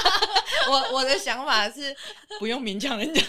[0.68, 1.96] 我我的想法是
[2.38, 3.22] 不用勉强人家，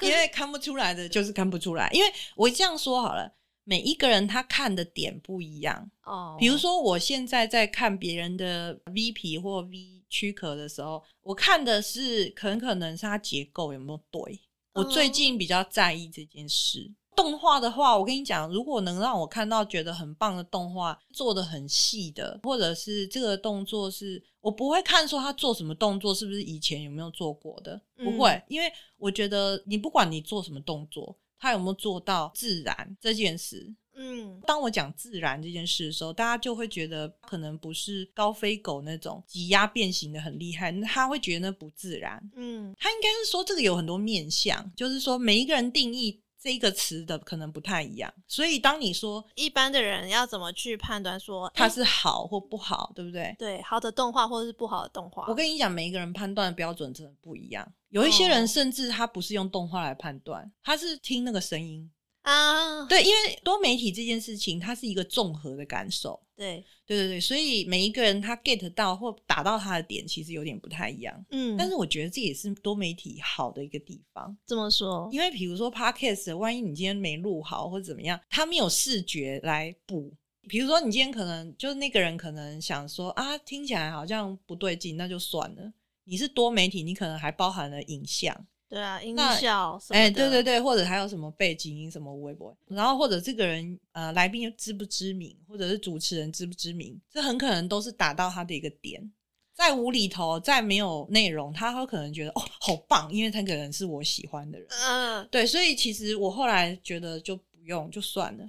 [0.00, 1.88] 因为看不出来的就是看不出来。
[1.92, 6.36] 因为我这样说好了，每一个人他看的点不一样哦。
[6.40, 14.40] 比如说，我现在在看别人的 V 皮或 V 躯壳的时候，我看的是很可能是它结构有没有对。
[14.72, 16.92] 我最近比较在意这件事。
[17.18, 46.20] 动画的话，我跟你讲，如果能让我看到觉得很棒的动画，做的很细的，或者是这个动作是我不会看说他做什么动作是不是以前有没有做过的，不会，嗯，因为我觉得你不管你做什么动作，他有没有做到自然这件事，嗯，当我讲自然这件事的时候，大家就会觉得可能不是高飞狗那种挤压变形的很厉害，他会觉得那不自然，嗯，他应该是说这个有很多面向，就是说每一个人定义。
[46.40, 48.12] 这一个词的可能不太一样。
[48.26, 53.34] 所以当你说一般的人要怎么去判断说它是好或不好，对不对？
[53.38, 55.26] 对，好的动画或者是不好的动画。
[55.28, 57.66] 我跟你讲，每一个人判断的标准真的不一样。
[57.90, 61.90] 有一些人甚至他不是用动画来判断，他是听那个声音。
[62.28, 66.20] 啊，对，因为多媒体这件事情，它是一个综合的感受。
[66.36, 71.24] 对，对对对，所以每一个人他 get 到或打到他的点，其实有点不太一样。
[71.30, 74.36] 嗯，但是我觉得这也是多媒体好的一个地方。
[74.44, 80.12] 怎么说，因为比如说 podcast，万一你今天没录好或者怎么样，他没有视觉来补。
[80.48, 85.72] 比如说你今天可能就是那个人可能想说啊，听起来好像不对劲，那就算了。
[86.04, 88.46] 你是多媒体，你可能还包含了影像。
[88.68, 99.10] 对啊，音效什么的，哎，对对对，或者还有什么背景音什么微博，然后或者这个人呃来宾知不知名，或者是主持人知不知名，这很可能都是打到他的一个点。
[99.54, 104.68] 在无厘头，在没有内容，他会可能觉得哦好棒，因为他可能是我喜欢的人。
[104.70, 108.48] 嗯，对，所以其实我后来觉得就不用就算了，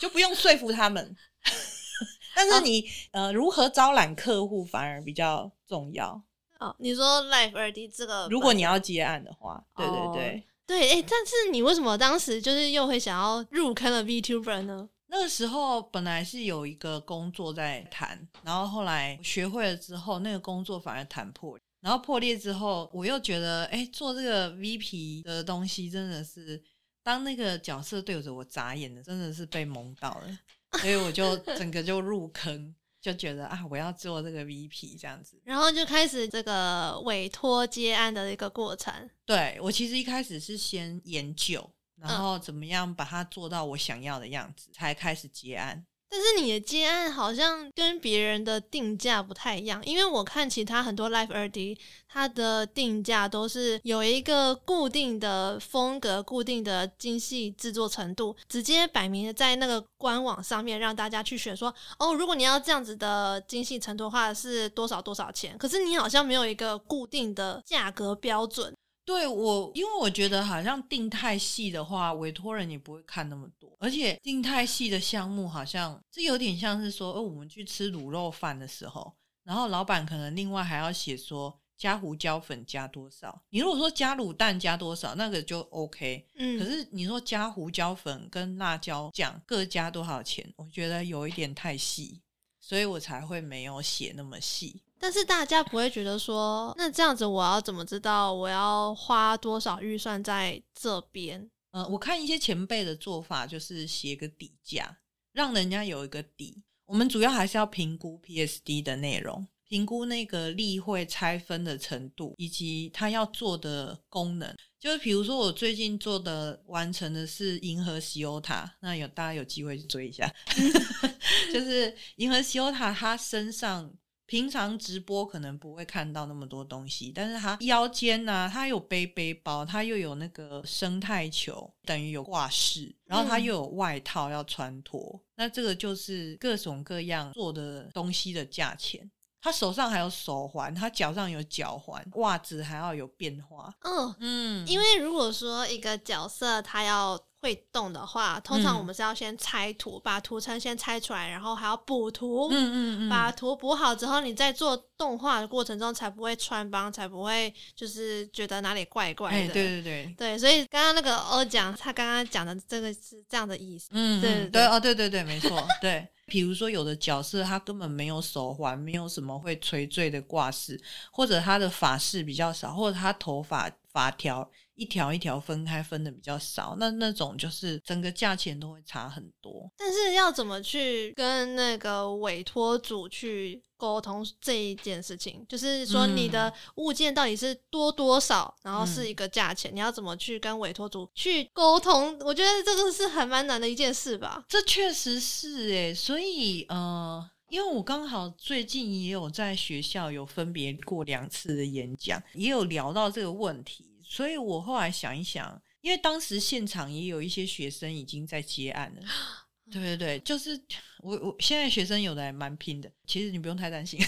[0.00, 1.14] 就不用说服他们。
[2.34, 2.80] 但是你、
[3.12, 6.20] 啊、呃如何招揽客户反而比较重要。
[6.60, 14.88] 哦，你说 Live 2D 这个，如果你要接案的话，对对对，对，哎，但是你为什么当时就是又会想要入坑了 VTuber 呢？
[15.06, 26.62] 那个时候本来是有一个工作在谈，然后后来学会了之后，那个工作反而谈破，然后破裂之后，我又觉得，哎，做这个 VP 的东西真的是，
[27.02, 30.38] 当那个角色对着我眨眼的，真的是被萌到了，
[30.78, 32.74] 所以我就整个就入坑。
[33.00, 38.92] 就觉得啊，我要做这个 VP 这样子，然后就开始这个委托接案的一个过程。
[39.24, 45.86] 对，我其实一开始是先研究，然后怎么样把它做到我想要的样子，嗯、才开始接案。
[46.10, 65.56] 但是你的接案好像跟别人的定价不太一样，因为我看其他很多 Live 二 d，它的定价都是有一个固定的风格、固定的精细制作程度，直接摆明在那个官网上面让大家去选说，哦，如果你要这样子的精细程度的话，是多少多少钱？
[65.56, 68.74] 可是你好像没有一个固定的价格标准。
[69.10, 83.42] 对我，因为我觉得好像定太细的话，委托人也不会看那么多，而且定太细的项目好像这有点像是说，哦，我们去吃卤肉饭的时候，然后老板可能另外还要写说加胡椒粉加多少。
[83.50, 86.24] 你如果说加卤蛋加多少，那个就 OK。
[86.36, 92.22] 嗯，可是你说加胡椒粉跟辣椒酱各加多少钱，我觉得有一点太细，
[92.60, 94.80] 所以我才会没有写那么细。
[95.02, 101.50] 但是大家不会觉得说，那这样子我要怎么知道我要花多少预算在这边？
[101.70, 104.98] 呃，我看一些前辈的做法，就是写个底价，
[105.32, 106.62] 让人家有一个底。
[106.84, 114.54] 我们主要还是要评估 PSD 的内容，评估那个例会拆分的程度，以及它要做的功能。
[114.78, 120.30] 就是比如说，我最近做的完成的是银河西欧塔，那有大家有机会去追一下。
[121.54, 123.90] 就是银河西欧塔，它身上。
[124.30, 139.10] 平常直播可能不会看到那么多东西，但是他腰间呢、啊，它有背背包，他又有那个生态球，等于有挂饰，然后他又有外套要穿脱，嗯、那这个就是各种各样做的东西的价钱。
[139.42, 143.74] 他手上还有手环，他脚上有脚环，袜子还要有变化。
[143.80, 152.48] 嗯嗯，因为如果说一个角色他要会动的话，通常我们是要先拆图，嗯、把图层先拆出来，然后还要补图。
[152.50, 159.36] 嗯嗯嗯，把图补好之后，你在做动画的过程中才不会穿帮，才不会就是觉得哪里怪怪的。
[159.36, 163.88] 欸、对对对对，所以刚刚那个欧讲，他刚刚讲的这个是这样的意思。
[163.92, 166.06] 嗯，对对对，对哦，对对对，没错，对。
[166.26, 179.70] 比如说，有的角色他根本没有手环，没有什么会垂坠的挂饰，或者他的发饰比较少，或者他头发发条一条一条分开分的比较少，那那种就是整个价钱都会差很多。
[179.76, 185.44] 但是要怎么去跟那个委托组去沟通这一件事情？
[185.48, 192.18] 就是说你的物件到底是多多少，然后是一个价钱，嗯、你要怎么去跟委托组去沟通？
[192.20, 194.44] 我觉得这个是很蛮难的一件事吧。
[194.48, 203.89] 这确实是诶，所以呃，因为我刚好最近也有在学校有分别过两次的演讲，也有聊到这个问题。
[204.10, 209.02] 所以我后来想一想，因为当时现场也有一些学生已经在接案了，
[209.70, 210.60] 对对对，就是
[210.98, 214.00] 我我现在学生有的还蛮拼的，其实你不用太担心。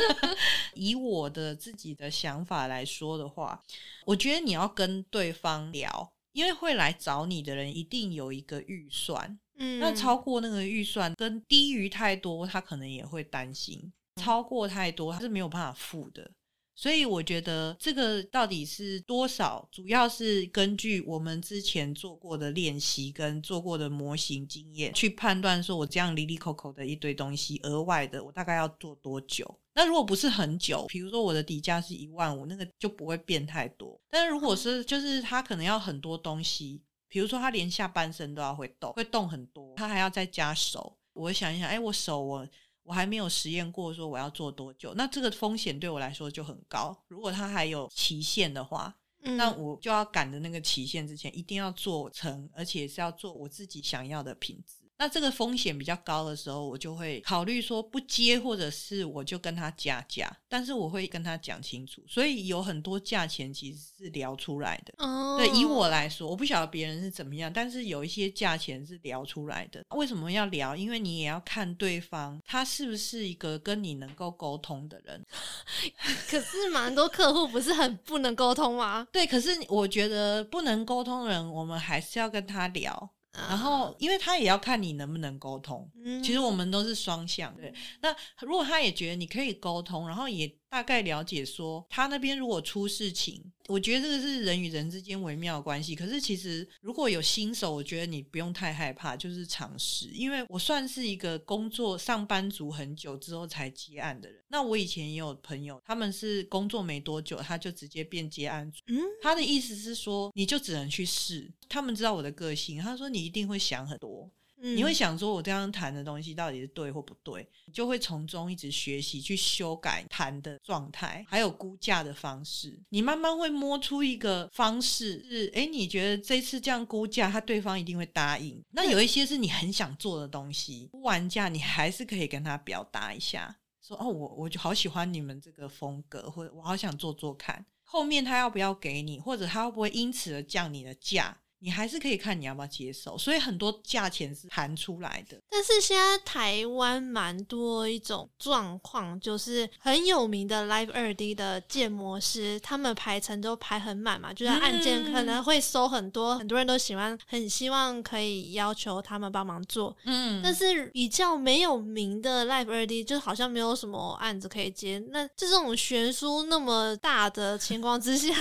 [0.72, 3.62] 以我的自己的想法来说的话，
[4.06, 16.30] 我觉得你要跟对方聊，因为会来找你的人一定有一个预算，嗯，那超过那个预算跟低于太多，他可能也会担心；超过太多，他是没有办法付的。
[16.76, 29.58] 所以我觉得这个到底是多少，主要是根据我们之前做过的练习跟做过的模型经验去判断，说我这样哩哩抠抠的一堆东西，额外的我大概要做多久？
[29.74, 34.00] 那如果不是很久，比如说我的底价是一万五，那个就不会变太多。
[34.10, 40.96] 但是如果是就是他可能要很多东西，比如说他连下半身都要会动，会动很多，他还要再加手。
[41.12, 42.48] 我想一想，哎，我手我。
[42.84, 46.96] 我还没有实验过，说我要做多久，那这个风险对我来说就很高。
[47.08, 54.83] 如果它还有期限的话，嗯，那我就要赶着那个期限之前，一定要做成，而且是要做我自己想要的品质。
[54.96, 60.30] 那这个风险比较高的时候，我就会考虑说不接，或者是我就跟他加价。
[60.48, 64.94] 但是我会跟他讲清楚，所以有很多价钱其实是聊出来的。
[64.98, 69.84] 哦，对，以我来说，我不晓得别人是怎么样，但是有一些价钱是聊出来的。
[69.96, 70.76] 为什么要聊？
[70.76, 75.24] 因为你也要看对方他是不是一个跟你能够沟通的人。
[76.30, 79.06] 可是蛮多客户不是很不能沟通吗？
[79.10, 83.10] 对，可是我觉得不能沟通的人，我们还是要跟他聊。
[83.34, 85.90] 然后，因为他也要看你能不能沟通。
[86.04, 87.54] 嗯，其实我们都是双向。
[87.56, 90.50] 对，那如果他也觉得你可以沟通，然后也。
[90.74, 95.94] 大概了解说，他那边如果出事情，我觉得这个是人与人之间微妙的关系。
[95.94, 100.08] 可是其实如果有新手，我觉得你不用太害怕，就是尝试。
[100.08, 104.42] 因为我算是一个工作上班族很久之后才接案的人。
[104.48, 108.80] 那我以前也有朋友，他们是工作没多久，他就直接变接案主。
[108.88, 111.48] 嗯，他的意思是说，你就只能去试。
[111.68, 114.28] 他们知道我的个性，他说你一定会想很多。
[114.74, 117.46] 你会想说，我这样谈的东西到底是对或不对？
[117.66, 122.80] 你就会从中一直学习去修改谈的状态，还有估价的方式。
[122.88, 128.62] 你慢慢会摸出一个方式，是诶，你觉得这次这样估价，他对方一定会答应。
[128.70, 133.54] 那有一些是你很想做的东西，估完价你还是可以跟他表达一下，
[133.86, 137.64] 说哦，我我就好喜欢你们这个风格，或者我好想做做看。
[137.82, 141.36] 后面他要不要给你，或者他会不会因此而降你的价？
[141.64, 145.40] 你还是可以看你要不要接受，所以很多价钱是谈出来的。
[145.48, 159.96] 但是现在台湾蛮多一种状况，就是很有名的 Live 二 D 的建模师，他们排程都排很满嘛，就是案件可能会收很多，嗯、很多人都喜欢，很希望可以要求他们帮忙做。
[160.04, 165.02] 嗯，但是比较没有名的 Live 二 D 就好像没有什么案子可以接。
[165.08, 168.34] 那这种悬殊那么大的情况之下，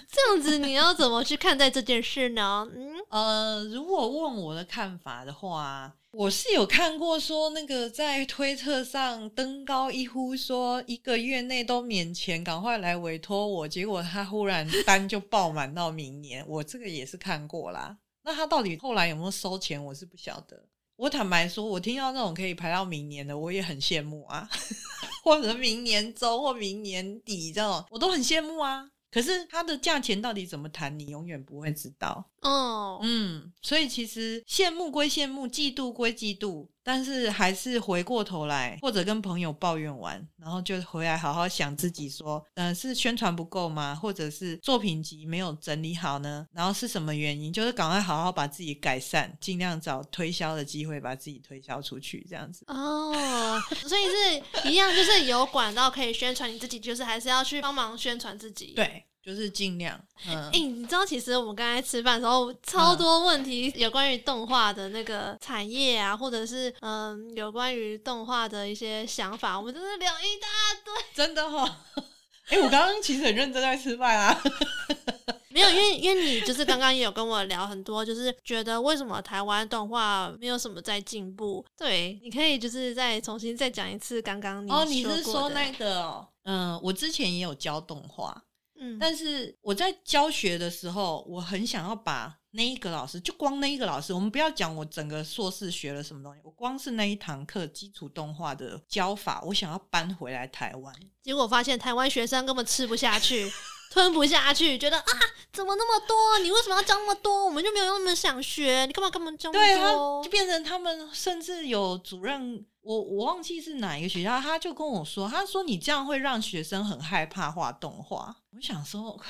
[0.10, 2.68] 这样子你要怎么去看待这件事呢？
[2.74, 13.68] 嗯，呃，如果问我的看法的话，我是有看过说那个在推特上登高一呼，说一个月内都免钱，赶快来委托我。
[13.68, 17.96] 结果他忽然单就爆满到明年，我这个也是看过啦。
[18.24, 20.64] 那他到底后来有没有收钱，我是不晓得。
[20.96, 24.46] 我坦白说，我听到那种可以排到明年的，我也很羡慕啊，
[25.24, 28.90] 或者明年中或明年底这种，我都很羡慕啊。
[29.10, 32.24] 可是它的价钱到底怎么谈，你永远不会知道。
[32.40, 33.00] 哦，oh.
[33.02, 43.94] 嗯，所以其实羡慕归羡慕，嫉妒归嫉妒，但是还是回过头来，或者跟朋友抱怨完，然后就回来好好想自己说，嗯、呃，是宣传不够吗？
[43.94, 46.46] 或者是作品集没有整理好呢？
[46.52, 47.52] 然后是什么原因？
[47.52, 52.64] 就是赶快好好把自己改善，尽量找推销的机会，把自己推销出去，这样子。
[52.68, 58.72] 哦，oh, 所以是一样，就是有管道可以宣传你自己，就是还是要去帮忙宣传自己。
[58.74, 59.04] 对。
[59.22, 59.94] 就是尽量。
[60.26, 70.48] 哎、嗯欸，你知道，其实我们刚才吃饭的时候，超多问题有关于动画的那个产业啊，或者是嗯，有关于动画的一些想法，我们真的聊一大
[70.84, 70.94] 堆。
[71.14, 72.04] 真的哈、哦？
[72.48, 74.42] 哎、欸，我刚刚其实很认真在吃饭啊。
[75.52, 81.64] 没有，因为因为你就是刚刚也有跟我聊很多，就是觉得为什么台湾动画没有什么在进步？
[81.76, 86.02] 对，你可以就是再重新再讲一次刚刚你哦，你是说那个？
[86.02, 86.26] 哦？
[86.44, 88.40] 嗯，我之前也有教动画。
[88.80, 100.94] 嗯，但是我在教学的时候，我很想要把那一个老师，就光那一个老师，我们不要讲我整个硕士学了什么东西，我光是那一堂课基础动画的教法，我想要搬回来台湾。
[101.22, 103.48] 结果发现台湾学生根本吃不下去，
[103.92, 105.12] 吞不下去，觉得啊，
[105.52, 106.38] 怎么那么多？
[106.42, 107.44] 你为什么要教那么多？
[107.44, 110.24] 我们就没有那么想学，你干嘛干嘛教那么多？
[110.24, 112.64] 就变成他们甚至有主任。
[112.82, 118.34] 我我忘记是哪一个学校，他就跟我说，他说你这样会让学生很害怕画动画。
[118.52, 119.20] 我想说，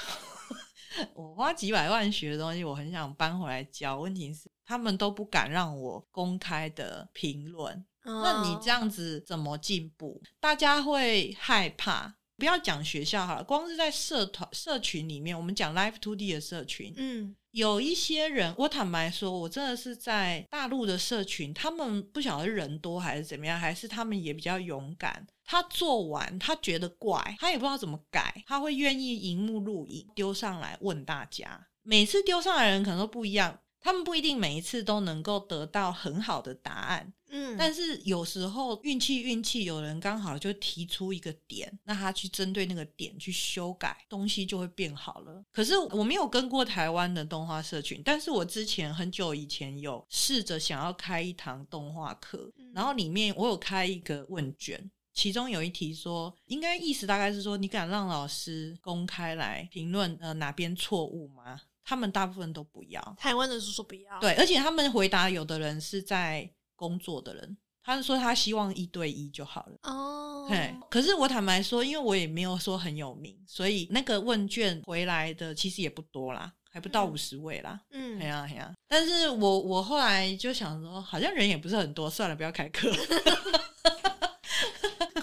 [1.14, 3.98] 我花几百万学的东西，我很想搬回来教。
[3.98, 7.74] 问题是他们都不敢让我公开的评论。
[8.04, 10.22] 哦、那你这样子怎么进步？
[10.40, 12.16] 大家会害怕。
[12.36, 25.26] 不要讲学校好了，光是在社团社群里面，我们讲 Live to D 的社群，嗯，有一些人，我坦白说，我真的是在大陆的社群，他们不晓得人多还是怎么样，还是他们也比较勇敢。
[25.50, 31.66] 他做完，他觉得怪，他也不知道怎么改，他会愿意荧幕录影丢上来问大家。
[31.82, 33.58] 每次丢上来的人可能都不一样。
[33.80, 45.42] 他们不一定每一次都能够得到很好的答案，嗯，但是有时候运气运气，有人刚好就提出一个点，那他去针对那个点去修改，东西就会变好了。
[45.50, 61.60] 可是我没有跟过台湾的动画社群，但是我之前很久以前有试着想要开一堂动画课，然后里面我有开一个问卷，其中有一题说，应该意思大概是说，你敢让老师公开来评论呃哪边错误吗？
[61.82, 69.78] 他们大部分都不要，台湾的是说不要，对，而且他们回答，有的人是在工作的人，他是说他希望一对一就好了。
[69.82, 70.72] 哦，对。
[70.88, 77.80] 可是我坦白说，因为我也没有说很有名，所以那个问卷回来的其实也不多啦，还不到五十位啦。
[77.90, 78.72] 嗯，对呀对呀。
[78.86, 82.88] 但是我我后来就想说，好像人也不是很多，算了，不要开课。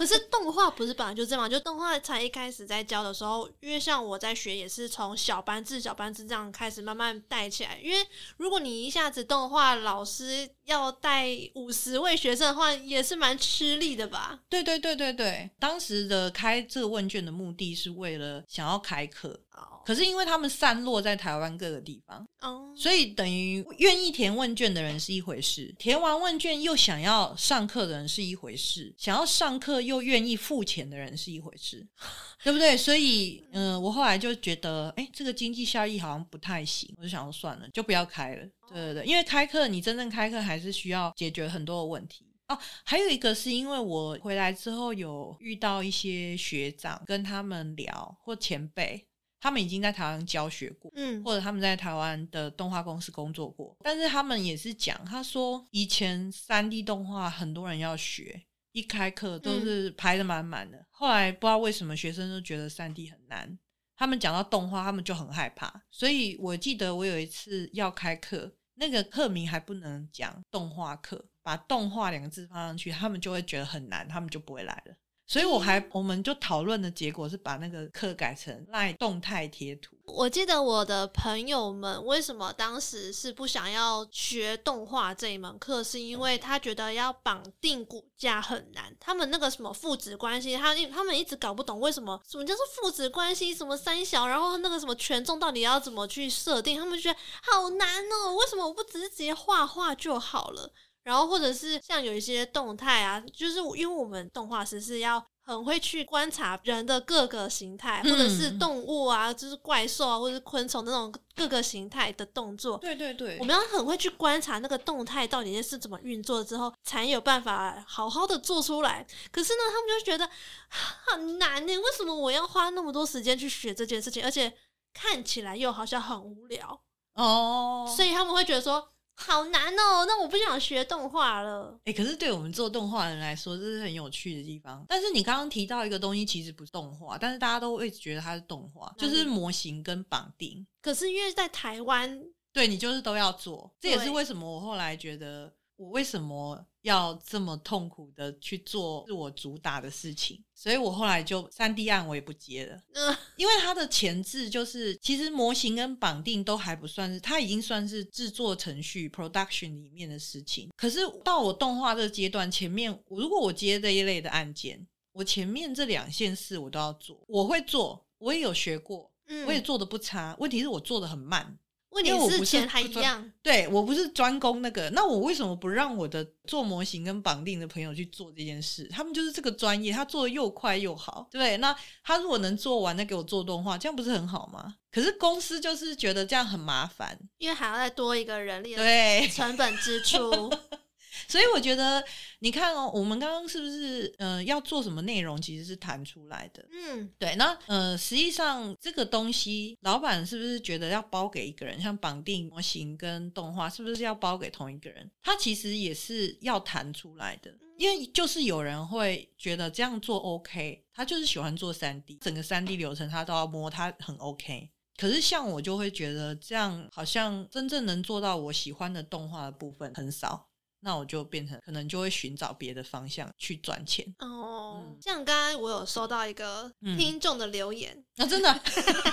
[0.07, 7.77] 可是动画不是本来就这样，就动画才一开始在教的时候，因为像我在学也是从小班制、小班制这样开始慢慢带起来。
[7.83, 14.39] 因为如果你一下子动画老师要带五十位学生的话，也是蛮吃力的吧？
[14.47, 19.37] 对对对对对，当时的开这个问卷的目的是为了想要开课。
[19.85, 22.77] 可是因为他们散落在台湾各个地方，oh.
[22.77, 31.87] 所以等于愿意填问卷的人是一回事，填完问卷又想要上课的人是一回事，想要上课又愿意付钱的人是一回事，
[32.43, 32.75] 对不对？
[32.75, 38.45] 所以，嗯、呃，我后来就觉得，哎，这个经济效益好像不太行，我就想说算了，就不要开了。
[38.67, 42.59] 对对对，因为开课你真正开课还是需要解决很多的问题哦。
[42.83, 49.07] 还有一个是因为我回来之后有遇到一些学长，跟他们聊或前辈。
[49.47, 58.43] 他们已经在台湾教学过，嗯，或者他们在台湾的动画公司工作过，但是他们也是讲，他说以前三 D 动画很多人要学，
[58.73, 63.57] 一开课都是排的满满的，嗯，后来不知道为什么学生都觉得三 D 很难，
[63.95, 74.95] 他们讲到动画，他们就很害怕，所以我记得我有一次要开课，那个课名还不能讲动画课，把动画两个字放上去，他们就会觉得很难，他们就不会来了。
[75.27, 79.97] 所以我还，我们就讨论的结果是把那个课改成赖动态贴图。
[80.05, 88.95] 我记得我的朋友们为什么当时是不想要学动画这一门课，是因为他觉得要绑定骨架很难。
[89.01, 98.33] 他们那个什么父子关系，他他们一直搞不懂为什么什么叫做父子关系，什么三小，然后那个什么权重到底要怎么去设定，他们觉得好难哦。
[98.35, 100.71] 为什么我不直接画画就好了？
[101.07, 112.77] 然后，或者是像有一些动态啊，就是因为我们动画师是要很会去观察人的各个形态，或者是动物啊，就是怪兽啊，或者是昆虫那种各个形态的动作。
[112.79, 119.07] 对对对，我们要很会去观察那个动态到底是怎么运作之后，才有办法好好的做出来。
[119.31, 120.29] 可是呢，他们就觉得
[121.07, 121.73] 很难呢。
[121.77, 124.53] 为什么我要花那么多时间去学这件事情，而且
[124.93, 126.81] 看起来又好像很无聊
[127.13, 127.89] 哦？
[127.95, 128.89] 所以他们会觉得说。
[129.27, 131.77] 好难哦，那我不想学动画了。
[131.83, 134.85] 哎、欸，可是对我们做动画的人来说，这是很有趣的地方。
[134.87, 140.65] 但是你刚刚提到一个东西，其实不是动画，但是大家都会觉得它是动画，就是模型跟绑定。
[140.81, 142.23] 可是因为在台湾，
[142.53, 145.53] 对你就是都要做，这也是为什么我后来觉得。
[145.77, 150.41] 我为什么要这么痛苦的去做自我主打的事情？
[150.55, 160.69] 所以我后来就三 D 案我也不接了， 嗯，因为它的前置就是其实模型跟绑定都还不算是，它已经算是制作程序 production 里面的事情。
[160.75, 170.35] 可是到我动画这个阶段，前面如果我接这一类的案件，我前面这两件事我都要做，我会做，我也有学过，嗯，我也做的不差。
[170.39, 171.57] 问题是我做的很慢。
[172.03, 178.87] 因为我不是还一样，对，我不是专攻那个，那我为什么不让我的做模型跟绑定的朋友去做这件事？
[178.91, 181.57] 他们就是这个专业，他做的又快又好，对不对？
[181.57, 184.75] 那他如果能做完，那给我做动画，这样不是很好吗？
[184.91, 190.51] 可是公司就是觉得这样很麻烦，因为还要再多一个人力对成本支出。
[191.27, 192.03] 所以我觉得，
[192.39, 196.65] 你看哦，我们刚刚是不是呃要做什么内容，其实是谈出来的。
[196.71, 197.35] 嗯，对。
[197.35, 201.81] 那呃，实际上这个东西，老板是不是觉得要包给一个人？
[201.81, 205.09] 像绑定模型跟动画，是不是要包给同一个人？
[205.21, 214.69] 他其实也是要谈出来的，因为就是有人会觉得这样做 OK，他就是喜欢做三 D，整个三 D 流程他都要摸，他很 OK。
[214.97, 220.49] 可是像我就会觉得这样好像真正能做到我喜欢的动画的部分很少。
[220.79, 224.83] 那我就变成可能就会寻找别的方向去赚钱哦。
[224.85, 228.61] 嗯、像刚刚我有收到一个听众的留言，那、嗯啊、真的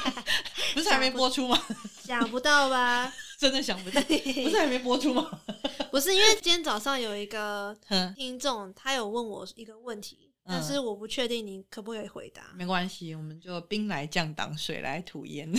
[0.75, 1.61] 不是还没播出吗？
[2.03, 3.13] 想不到吧？
[3.39, 5.41] 真的想不到，不是还没播出吗？
[5.91, 7.77] 不是，因为今天早上有一个
[8.17, 12.53] 听众，他有问我一个问题，但是我不确定你可不可以回答。
[12.55, 15.51] 没关系，我们就兵来将挡，水来土掩。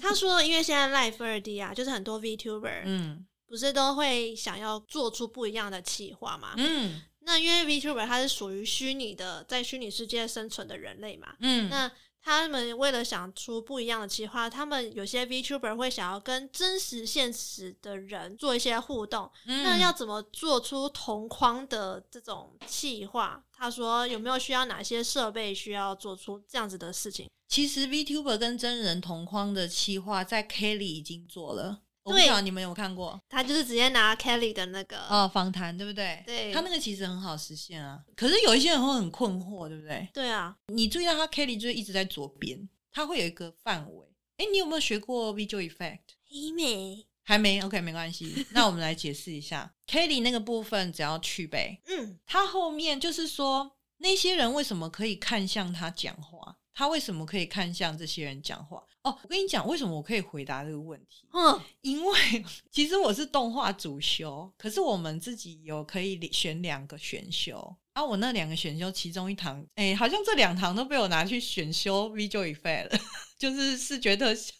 [0.00, 11.90] 他说，因为现在 Live 二 D 啊，就是很多 VTuber，嗯，不是都会想要做出不一样的企划嘛，嗯，那因为 VTuber 它是属于虚拟的，在虚拟世界生存的人类嘛，嗯，那。
[12.22, 19.30] 他们为了想出不一样的企划，他们有些 VTuber 会想要跟真实现实的人做一些互动。
[19.46, 23.40] 嗯、那要怎么做出同框的这种企划？
[23.52, 27.30] 他说有没有需要哪些设备需要做出这样子的事情？
[27.46, 31.82] 其实 VTuber 跟真人同框的企划在 Kelly 已经做了。
[32.06, 33.20] 我不知道你们有看过？
[33.28, 36.22] 他就是直接拿 Kelly 的那个哦访谈，对不对？
[36.24, 38.00] 对，他那个其实很好实现啊。
[38.14, 40.08] 可是有一些人会很困惑，对不对？
[40.14, 44.06] 对啊，你注意到他 Kelly 就是一直在左边，他会有一个范围。
[44.36, 45.98] 哎，你有没有学过 Visual Effect？
[46.28, 47.60] 还没，还没。
[47.62, 48.46] OK，没关系。
[48.54, 51.80] 那我们来解释一下 Kelly 那个部分，只要去背。
[51.86, 56.58] 嗯，他后面就是说那些人为什么可以看向他讲话？
[56.78, 58.84] 他为什么可以看向这些人讲话？
[59.02, 61.26] 哦，我跟你讲，为什么我可以回答这个问题？
[61.32, 67.74] 嗯，因为其实我是动画主修，可是我们自己有可以选两个选修。
[67.94, 73.00] 啊，我那两个选修其中一堂，哎，好像这两堂都被我拿去选修 Visual Effect 了，
[73.38, 74.52] 就是视觉特效。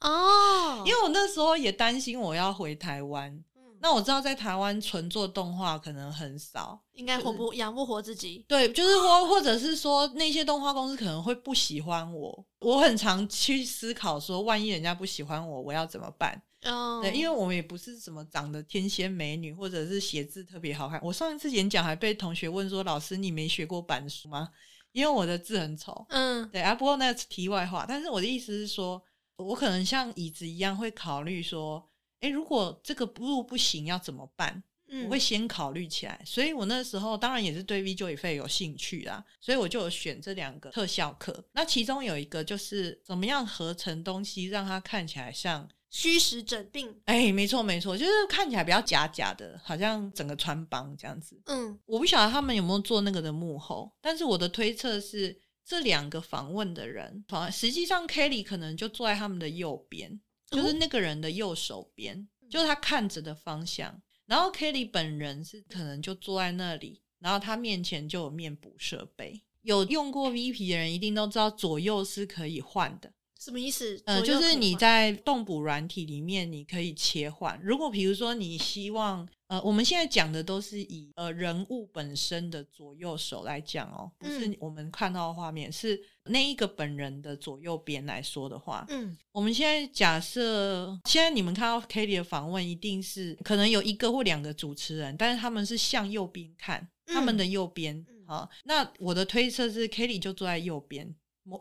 [0.00, 3.44] 哦，因为我那时候也担心我要回台湾。
[3.82, 8.44] 那我知道在台湾纯做动画可能很少，应该活不养不活自己。
[8.46, 12.46] 对，就是说，或者是说那些动画公司可能会不喜欢我。
[12.60, 16.40] 我很常去思考说，万一人家不喜欢我，我要怎么办？
[16.64, 21.00] 哦，对，因为我们也不是什么长得天仙美女，或者是写字特别好看。
[21.02, 24.50] 我上一次演讲还被同学问说：“老师，你没学过板书吗？”
[24.92, 26.04] 因为我的字很丑。
[26.10, 26.74] 嗯，对啊。
[26.74, 27.86] 不过那是题外话。
[27.88, 29.02] 但是我的意思是说，
[29.36, 31.89] 我可能像椅子一样会考虑说。
[32.20, 34.62] 诶，如果这个路不行要怎么办？
[34.92, 36.20] 嗯，我会先考虑起来。
[36.26, 41.44] 所以我那时候当然也是对 Visual Effect 有兴趣啦，所以我就有选这两个特效课。
[41.52, 46.92] 那其中有一个就是怎么样合成东西，让它看起来像虚实整并。
[47.04, 51.40] 哎，没错没错，就是看起来比较假假的，好像整个穿帮这样子。
[51.46, 60.20] 嗯，我不晓得他们有没有做那个的幕后，但是我的推测是这两个访问的人，实际上 Kelly 可能就坐在他们的右边。
[60.50, 64.00] 就是那个人的右手边，就是他看着的方向。
[64.26, 69.42] 然后 Kelly 本人是可能就坐在那里，然后他面前就有面部设备。
[69.62, 73.12] 有用过 VP 的人一定都知道，左右是可以换的。
[73.40, 74.00] 什么意思？
[74.04, 77.58] 呃，就是你在动捕软体里面，你可以切换。
[77.62, 79.28] 如果比如说你希望。
[79.50, 88.86] 呃，我们现在讲的都是以呃人物本身的左右手来讲哦，不是我们看到的画面，嗯、是那一个本人的左右边来说的话。
[88.90, 98.06] 嗯，我们现在假设，现在你们看到 k a t i e 的访问，一定是可能有一个或两个主持人，但是他们是向右边看，他们的右边。
[98.28, 101.12] 好、嗯，那我的推测是 Kelly 就坐在右边。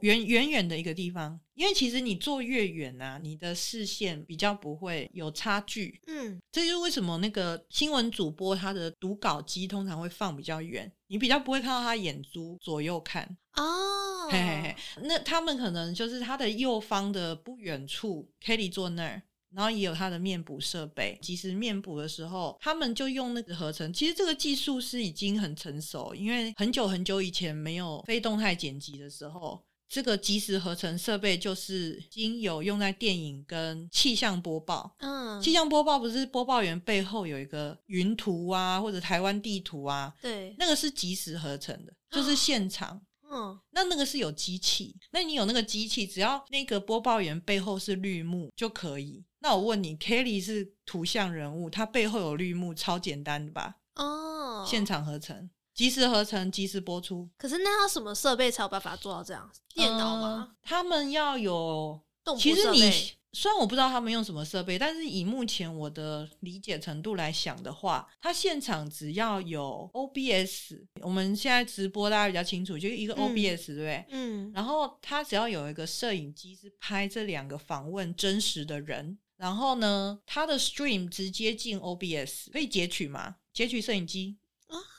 [0.01, 5.99] 远远远的一个地方，因为其实你坐越远啊，你的视线比较不会有差距。
[6.07, 13.37] 嗯，这就是为什么那个新闻主播他的读稿机通常会放比较远，你比较不会看到他眼珠左右看。
[13.55, 19.21] 哦，嘿嘿嘿，那他们可能就是他的右方的不远处，Kelly 坐那儿，
[19.51, 21.17] 然后也有他的面补设备。
[21.21, 23.91] 即时面补的时候，他们就用那个合成。
[23.91, 29.61] 其实这个技术是已经很成熟，因为很久很久以前没有非动态剪辑的时候。
[29.89, 34.95] 这个即时合成设备就是已经有用在电影跟气象播报。
[34.99, 40.13] 嗯，气象播报不是播报员背后有一个云图啊，或者台湾地图啊？
[40.21, 43.01] 对，那个是即时合成的，就是现场。
[43.31, 49.23] 嗯，那那个是有机器，那你有那个机器，只要那个播报员背后是绿幕就可以。
[49.39, 53.75] 那我问你，Kelly 是图像人物，他背后有绿幕，超简单的吧？
[53.95, 55.49] 哦，现场合成。
[55.79, 57.25] 即时合成，即时播出。
[57.37, 59.49] 可是那要什么设备才有办法做到这样？
[59.73, 60.49] 电脑吗？
[60.49, 62.37] 呃，他们要有动。
[62.37, 62.91] 其实你
[63.31, 74.05] 虽然我不知道他们用什么设备，但是以目前我的理解程度来想的话，它现场只要有 OBS，我们现在直播大家比较清楚，就一个 OBS，嗯，对不对？
[74.09, 74.51] 嗯。
[74.53, 83.37] 然后它只要有一个摄影机是拍这两个访问真实的人，然后呢，它的 stream 直接进 OBS，可以截取吗？
[83.53, 84.35] 截取摄影机。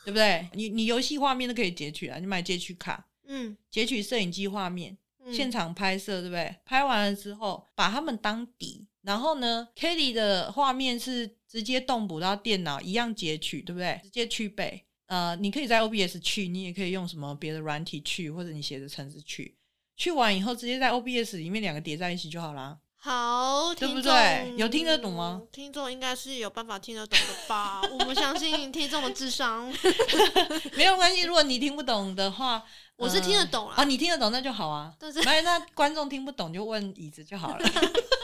[0.04, 0.48] 对不对？
[0.54, 6.56] 你你游戏画面都可以截取啊，你买截取卡，嗯，截取摄影机画面，嗯、现场拍摄，对不对？
[6.64, 14.00] 拍完了之后，把他们当底，然后呢 k a t i e 的画面是直接动捕到电脑，一样截取，对不对？
[14.02, 19.56] 直接去背，呃，你可以在 OBS 去，你也可以用什么别的软体去，或者你写的程式去，
[19.96, 22.78] 去完以后直接在 OBS 里面两个叠在一起就好啦。
[23.02, 24.52] 好，对不对？
[24.58, 25.40] 有听得懂吗？
[25.50, 27.80] 听众应该是有办法听得懂的吧？
[27.90, 29.72] 我们相信听众的智商。
[30.76, 32.62] 没有关系，如果你听不懂的话，
[32.96, 33.74] 我是听得懂了。
[33.74, 34.92] 啊，你听得懂那就好啊。
[34.98, 37.58] 但是，那观众听不懂就问椅子就好了。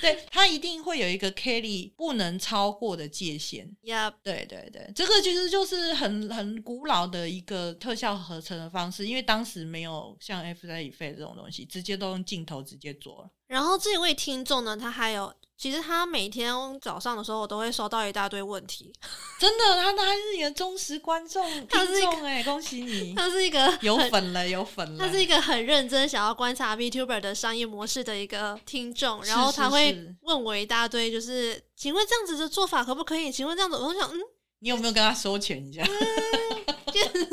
[0.00, 3.74] 对，他一定会有一个 Kelly 不能超过的界限。
[3.82, 4.14] Yep.
[4.22, 13.30] 对对对，这个其实就是很很古老的一个特效合成的方式，因为当时没有像 After Effects 这种东西，直接都用镜头直接做了。
[13.46, 15.32] 然后这一位听众呢，他还有。
[15.58, 18.92] 其实他每天早上的时候，我都会收到一大堆问题。
[19.40, 23.14] 真的，他他还是你的忠实观众听众哎，恭喜你！
[23.14, 25.06] 他是一个有粉了，有粉了。
[25.06, 33.32] 他是一个很认真想要观察 VTuber 的商业模式的一个听众，然后他会问我一大堆，就是请问这样子的做法可不可以？
[33.32, 34.20] 请问这样子，我想嗯，
[34.60, 35.82] 你有没有跟他收钱一下？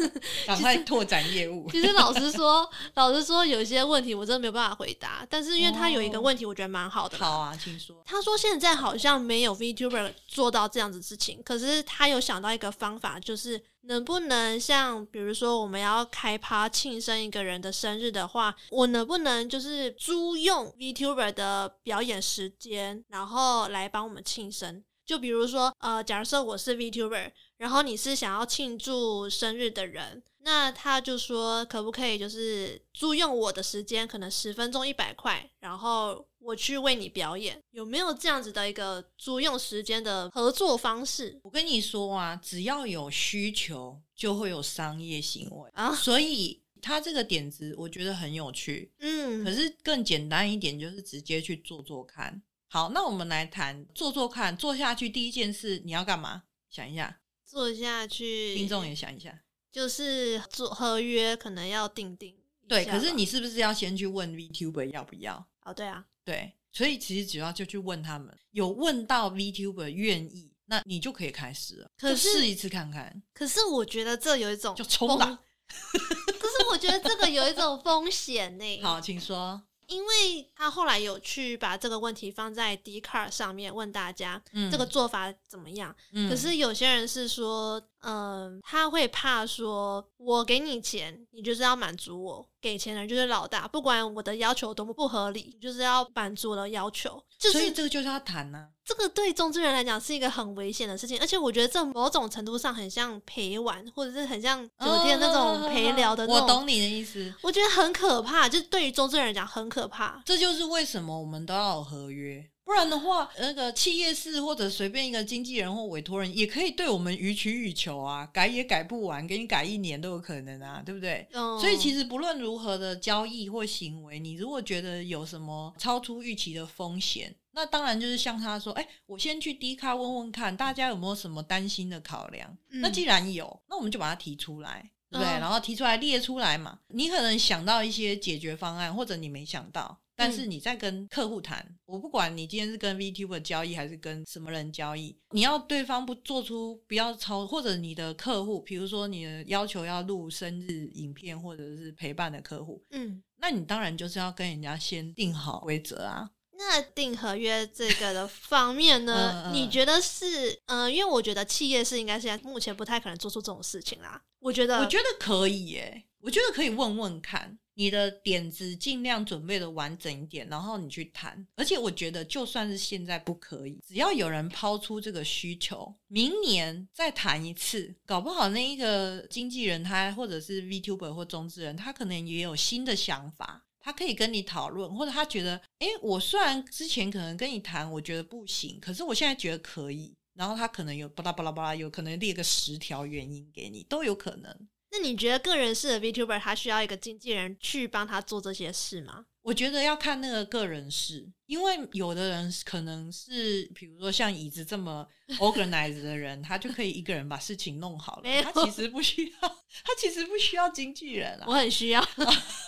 [0.47, 1.69] 赶快拓展业务。
[1.71, 5.25] 其实老实说，老实说，有一些问题我真的没有办法回答。
[5.29, 7.17] 但是因为他有一个问题，我觉得蛮好的。
[7.17, 8.01] 好啊，请说。
[8.05, 24.83] 他说现在好像没有 VTuber 做到这样子事情，可是他有想到一个方法，就是能不能像比如说我们要开趴庆生一个人的生日的话，我能不能就是租用 VTuber 的表演时间，然后来帮我们庆生？
[25.05, 27.31] 就比如说，呃，假设我是 VTuber。
[27.63, 41.39] 然后你是想要庆祝生日的人，那他就说可不可以就是租用我的时间，可能十分钟一百块，然后我去为你表演，有没有这样子的一个租用时间的合作方式？
[41.41, 52.41] 我跟你说啊，只要有需求，就会有商业行为啊，所以他这个点子我觉得很有趣，嗯，可是更简单一点就是直接去做做看。
[52.67, 56.43] 好，那我们来谈做做看，做下去第一件事你要干嘛？
[56.69, 57.21] 想一下。
[57.53, 59.39] 做下去，听众也想一下，
[59.71, 62.35] 就是做合约可能要定定。
[62.67, 65.35] 对，可是你是不是要先去问 VTuber 要不要？
[65.61, 73.21] 哦，对啊，对，所以其实主要就去问他们，有问到 VTuber 愿意，那你就可以开始了，可是试一次看看。
[73.35, 78.65] 可是我觉得这有一种就冲吧，可是我觉得这个有一种风险呢。
[78.81, 79.61] 好，请说。
[79.93, 85.95] 因为他后来有去把这个问题放在 Dcard 上面问大家，嗯，这个做法怎么样？
[86.13, 92.47] 嗯，可是有些人是说，嗯、呃，他会怕说，我给你钱，你就是要满足我。
[92.61, 97.21] 给钱的人就是老大，不管我的要求多么不合理，就是要满足我的要求。
[97.37, 98.67] 就是、所以这个就是要谈呢、啊。
[98.85, 106.41] 这个对中之人来讲是一个很危险的事情，而且我觉得这某种程度上很像陪玩，或者是很像酒店那种陪聊的那种。
[106.41, 107.33] 我懂你的意思。
[107.41, 110.21] 我觉得很可怕，就是对于中之人来讲很可怕。
[110.25, 112.49] 这就是为什么我们都要有合约。
[112.65, 121.27] 不然的话，那个企业是或者随便一个经纪人或委托人也可以对我们予取予求啊， 改也改不完，给你改一年都有可能啊，对不对？
[121.33, 121.59] 嗯。
[121.59, 132.57] 所以其实不论如何的交易或行为，你如果觉得有什么超出预期的风险，那当然就是像他说，哎，我先去低卡问问看，大家有没有什么担心的考量？
[132.71, 132.79] 嗯。
[132.79, 135.33] 那既然有，那我们就把它提出来，对不对？
[135.33, 135.39] 嗯。
[135.41, 136.79] 然后提出来列出来嘛。
[136.87, 139.99] 你可能想到一些解决方案，或者你没想到。
[140.15, 156.29] 但是你在跟客户谈，嗯，我不管你今天是跟 VTuber 交易还是跟什么人交易，你要对方不做出不要超，或者你的客户，比如说你的要求要录生日影片或者是陪伴的客户，嗯，那你当然就是要跟人家先定好规则啊。
[156.55, 164.21] 那定合约这个的方面呢，嗯，你觉得是嗯，呃，因为我觉得企业是应该现在目前不太可能做出这种事情啦。
[164.39, 167.57] 我觉得，我觉得可以耶，我觉得可以问问看。
[167.75, 171.45] 你的点子尽量准备的完整一点，然后你去谈。
[171.55, 194.67] 而且我觉得，就算是现在不可以，只要有人抛出这个需求，明年再谈一次，搞不好那一个经纪人他或者是 VTuber 或中之人，他可能也有新的想法，他可以跟你讨论，或者他觉得，诶，我虽然之前可能跟你谈，我觉得不行，可是我现在觉得可以，然后他可能有巴拉巴拉巴拉，有可能列个十条原因给你，都有可能。
[194.95, 199.25] 那你觉得个人式的 VTuber 他需要一个经纪人去帮他做这些事吗？
[199.41, 205.05] 我觉得要看那个个人式，因为有的人可能是，比如说像椅子这么
[205.39, 208.41] organized 的人，他就可以一个人把事情弄好了。
[208.43, 209.49] 他其实不需要，
[209.83, 211.45] 他其实不需要经纪人啊。
[211.47, 211.99] 我很需要。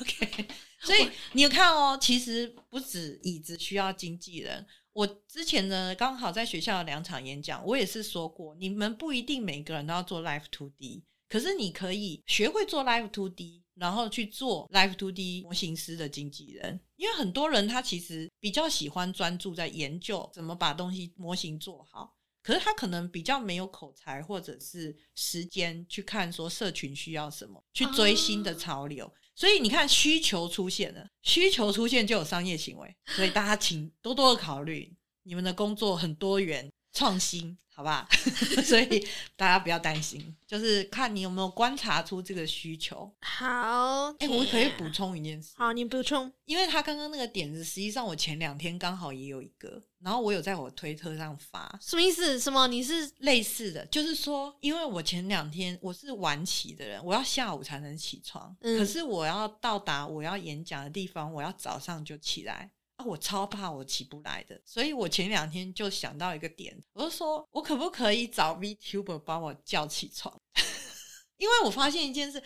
[0.02, 0.48] OK，
[0.82, 4.66] 所以你有看哦，其实不止椅子需要经纪人。
[4.94, 11.04] 我之前呢，刚好在学校的两场演讲，我也是说过，你们不一定每个人都要做 Live 2D。
[11.28, 29.12] 可是你可以学会做 Live to D，然后去做 Live to D 模型师的经纪人，因为很多人他其实比较喜欢专注在研究怎么把东西模型做好，可是他可能比较没有口才或者是时间去看说社群需要什么，去追新的潮流。
[29.38, 37.56] 所以你看，需求出现了，需求出现就有商业行为，所以大家请多多的考虑，你们的工作很多元创新。
[37.78, 38.08] 好吧，
[38.64, 43.14] 所以大家不要担心，就是看你有没有观察出这个需求。
[43.20, 45.52] 好，哎、欸，我可以补充一件事。
[45.58, 51.78] 好，你补充，因为他刚刚那个点子，实际上我前两天刚好也有一个，然后我有在我推特上发。
[51.82, 52.40] 什么意思？
[52.40, 52.66] 什么？
[52.68, 62.72] 你是类似的，就是说，因为我前两天我是晚起的人，我要下午才能起床，嗯、可是我要到达我要演讲的地方，我要早上就起来。
[62.98, 70.42] 啊，我超怕我起不来的，所以我前两天就想到一个点，我就说我可不可以找 VTuber 帮我叫起床？
[71.38, 72.42] 因为我发现一件事。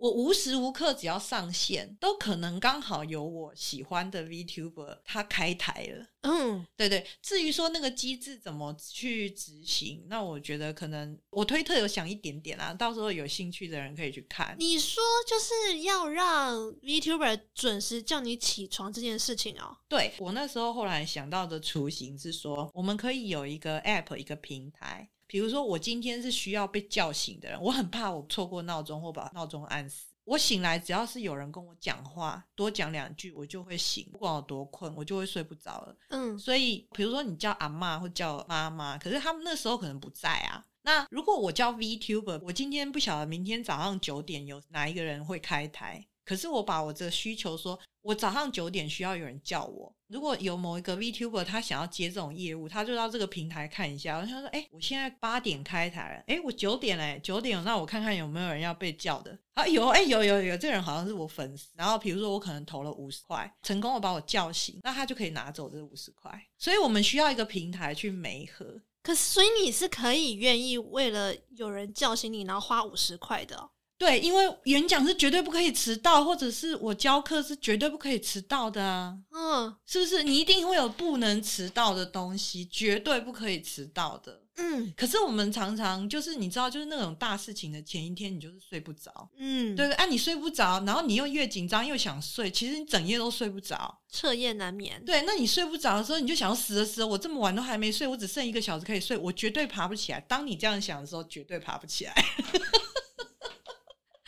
[0.00, 6.06] 我无时无刻只要上线，都可能刚好有我喜欢的 VTuber 他开台了。
[6.22, 7.06] 嗯，对对。
[7.20, 14.56] 至于说那个机制怎么去执行，那我觉得可能我推特有想一点点啊，到时候有兴趣的人可以去看。
[14.58, 19.76] 你说就是要让 VTuber 准时叫你起床这件事情哦？
[19.86, 25.10] 对，我那时候后来想到的雏形是说，我们可以有一个 App 一个平台。
[25.30, 30.08] 比如说，我今天是需要被叫醒的人，我很怕我错过闹钟或把闹钟按死。
[30.24, 34.08] 我醒来，只要是有人跟我讲话，多讲两句，我就会醒。
[34.10, 35.96] 不管我多困，我就会睡不着了。
[36.08, 40.66] 嗯，所以比如说你叫阿嬷或叫妈妈，可是他们那时候可能不在啊。
[40.82, 46.04] 那如果我叫 VTuber，我今天不晓得明天早上九点有哪一个人会开台。
[46.24, 49.94] 可是我把我这个需求说，我早上九点需要有人叫我。
[50.10, 54.18] 如果有某一个 VTuber 他想要接这种业务，他就到这个平台看一下。
[54.18, 59.38] 然后他说：“哎，我现在八点开台了，哎，我九点嘞，九点，那我看看有没有人要被叫的。
[59.54, 61.68] 啊，有，哎，有有有，这个人好像是我粉丝。
[61.76, 66.44] 然后比如说我可能投了五十块，成功的把我叫醒，那他就可以拿走这五十块。
[66.58, 68.82] 所以我们需要一个平台去媒合。
[69.04, 73.70] 可是，所以你是可以愿意为了有人叫醒你，然后花五十块的？”
[74.00, 79.14] 对，因为演讲是绝对不可以迟到，或者是我教课是绝对不可以迟到的啊。
[79.30, 80.22] 嗯，是不是？
[80.22, 84.40] 你一定会有不能迟到的东西，绝对不可以迟到的。
[84.56, 89.28] 嗯，可是我们常常就是你知道，就是那种大事情的前一天，你就是睡不着。
[89.36, 95.02] 嗯，对对，啊，你睡不着，然后你又越紧张又想睡，其实你整夜都睡不着，彻夜难眠。
[95.04, 100.20] 对，那你睡不着的时候，你就想要死的时候，我这么晚都还没睡，我只剩一个小时可以睡，我绝对爬不起来。
[100.20, 102.14] 当你这样想的时候，绝对爬不起来。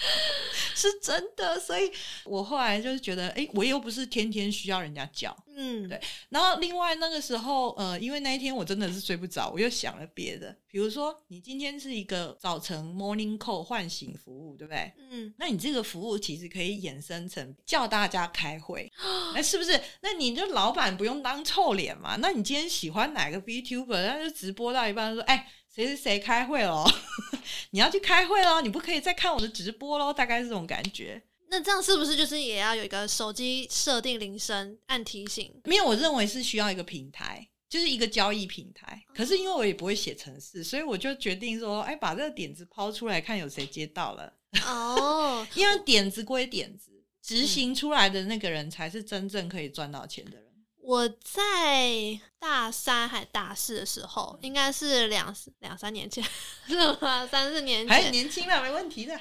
[0.75, 1.91] 是真的，所以
[2.25, 6.01] 我后来就是觉得，哎，我又不是天天需要人家叫，嗯，对。
[6.31, 14.93] 然后另外那个时候，呃，因为那一天我真的是睡不着，我又想了别的，比如说你今天是一个早晨 morning call 唤醒服务，对不对？
[15.11, 18.91] 嗯，那你这个服务其实可以衍生成叫大家开会，
[19.37, 19.81] 哎，是不是？
[20.01, 22.17] 那你就老板不用当臭脸嘛？
[22.17, 25.49] 那你今天喜欢哪个 VTuber，那就直播到一半说，哎。
[25.75, 26.85] 谁谁谁开会了？
[27.71, 30.13] 你要去开会了，你不可以再看我的直播喽。
[30.13, 31.23] 大概是这种感觉。
[31.49, 35.51] 那这样是不是就是也要有一个手机设定铃声按提醒？
[35.65, 39.03] 没有，我认为是需要一个平台，就是一个交易平台。
[39.15, 44.33] 可是因为我也不会写程式，所以我就决定说，哎，把这个点子抛出来，看有谁接到了。
[44.67, 46.91] 哦， 因为点子归点子，
[47.23, 50.52] 执行出来的那个人才是真正可以赚到钱的人。
[50.85, 56.23] 我在大三还大四的时候，应该是两两三年前，
[56.67, 57.25] 是吗？
[57.31, 59.19] 三四年前，还年轻了，没问题的。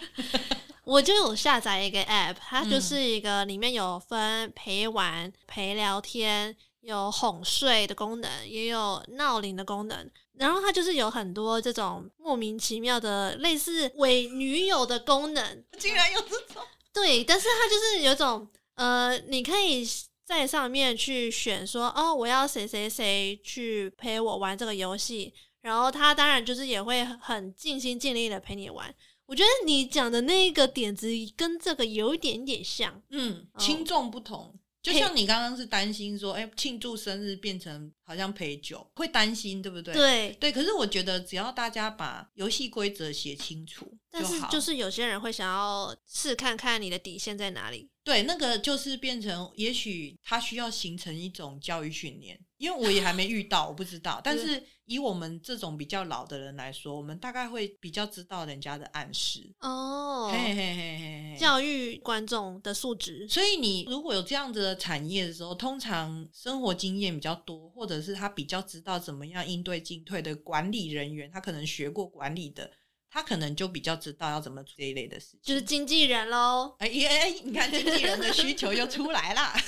[0.83, 10.09] 我就有下载一个 app，它就是一个里面有分陪玩、陪聊天，有哄睡的功能，也有闹铃的功能。
[10.33, 16.63] 然后它就是有很多这种莫名其妙的类似伪女友的功能，竟然有这种。
[16.91, 19.87] 对，但是它就是有种呃，你可以。
[20.31, 28.95] 在上面去选说哦，我要谁谁谁去陪我玩这个游戏，然后他当然就是也会很尽心尽力的陪你玩。
[29.25, 34.57] 我觉得你讲的那个点子跟这个有一点点像，嗯，轻重不同。
[34.81, 39.93] 就像你刚刚是担心说，哎，庆祝生日变成好像陪酒，会担心，对不对？
[39.93, 40.51] 对对。
[40.51, 47.89] 可是我觉得，只要大家把游戏规则写清楚，但是就是有些人会想要试看看你的底线在哪里。
[48.03, 52.39] 对，那个就是变成，也许他需要形成一种教育训练。
[52.57, 54.19] 因为我也还没遇到，我不知道。
[54.23, 63.27] 但是以我们这种比较老的人来说，我们大概会比较知道人家的暗示哦，嘿嘿嘿嘿嘿，教育观众的素质。
[63.27, 72.69] 所以你如果有这样子的产业的时候，通常生活经验比较多，或者是他比较知道怎么样应对进退的管理人员，他可能学过管理的。
[73.11, 76.73] 他可能就比较知道要怎么做这一类的事情，就是经纪人喽。
[76.79, 79.53] 哎哎，你看经纪人的需求又出来了，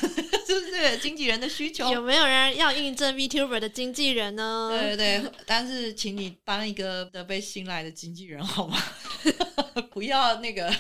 [0.48, 0.98] 是不是？
[1.00, 4.70] 经纪人的需求，有没有人要应征 VTuber 的经纪人呢？
[4.72, 8.78] 对对对， 但是请你当一个的被信赖的经纪人好吗？
[9.92, 10.72] 不要那个，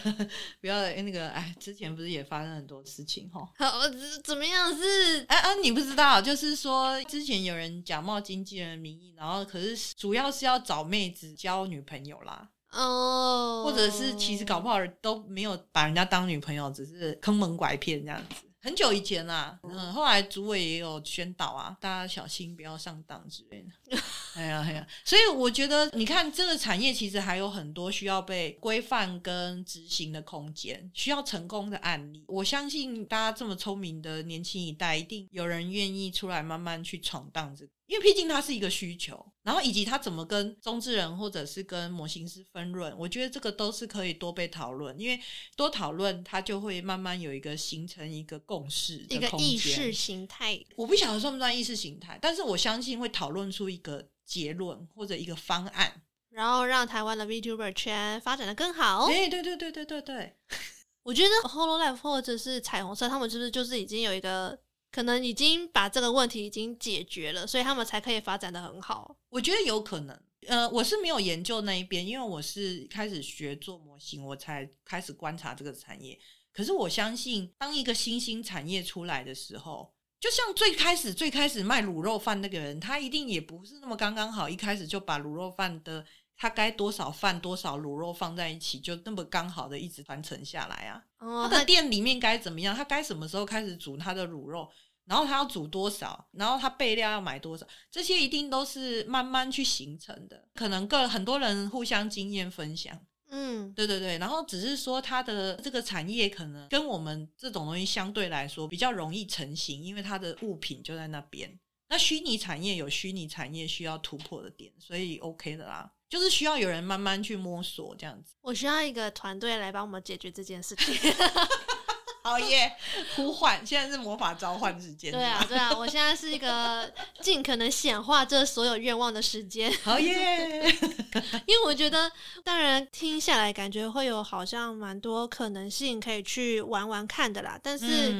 [0.61, 3.47] 不要那个，哎，之前不是也发生很多事情哈？
[3.57, 3.80] 好，
[4.24, 5.26] 怎么样是？
[5.28, 12.49] 哎啊，你不知道，就是说之前有人假冒经纪人的名义，然后可是主要是要找妹子交女朋友啦。
[12.74, 18.36] 哦，或者是其实搞不好都没有把人家当女朋友，只是坑蒙拐骗这样子。
[18.61, 23.97] 很久以前啦，嗯，后来主委也有宣导啊，大家小心不要上当之类的。
[24.36, 32.24] 哎呀哎呀，所以我觉得，你看这个产业其实还有很多需要被规范跟执行的空间，需要成功的案例。
[32.26, 37.71] 我相信大家这么聪明的年轻一代，一定有人愿意出来慢慢去闯荡这个。
[37.86, 44.97] 因为毕竟它是一个需求，然后以及它怎么跟中之人或者是跟模型师分润，我觉得这个都是可以多被讨论。
[44.97, 45.19] 因为
[45.57, 50.57] 多讨论，它就会慢慢有一个形成一个共识一个意识形态。
[50.77, 59.07] 我不晓得算不算意识形态，但是我相信会讨论出一个结论或者一个方案，然后让台湾的 VTuber 圈发展的更好。
[59.07, 60.36] 对对对对对对对，
[61.03, 64.57] 我觉得 Hololive 或者是彩虹色，他们是不是就是已经有一个。
[64.94, 69.18] 可能已经把这个问题已经解决了，所以他们才可以发展的很好。
[69.30, 76.20] 我觉得有可能，呃，我是没有研究那一边，因为我是开始学做模型，我才开始观察这个产业。
[76.52, 91.03] 可是我相信，当一个新兴产业出来的时候，就像最开始最开始卖卤肉饭那个人，他一定也不是那么刚刚好，一开始就把卤肉饭的他该多少饭多少卤肉放在一起，就那么刚好的一直传承下来啊。
[91.19, 94.69] 哦，他的店里面该怎么样，他该什么时候开始煮他的卤肉？
[95.05, 100.47] 然后他要煮多少，然后他备料要买多少，这些一定都是慢慢去形成的。
[100.53, 102.97] 可能个很多人互相经验分享，
[103.29, 104.17] 嗯，对对对。
[104.17, 111.59] 然后只是说他的这个产业可能跟我们这种东西相对来说比较容易成型，因为它的物品就在那边。
[111.89, 118.36] 那虚拟产业有虚拟产业需要突破的点，所以 OK 的啦，就是需要有人慢慢去摸索这样子。
[118.41, 120.93] 我需要一个团队来帮我们解决这件事情。
[122.22, 122.72] 好耶！
[123.16, 125.11] 呼唤，现在是魔法召唤时间。
[125.11, 126.88] 对啊，对啊，我现在是一个
[127.20, 129.74] 尽可能显化这所有愿望的时间。
[129.82, 130.64] 好耶！
[131.47, 132.09] 因为我觉得，
[132.43, 137.59] 当然听下来感觉会有好像蛮多可能性可以去玩玩看的啦。
[137.61, 138.14] 但是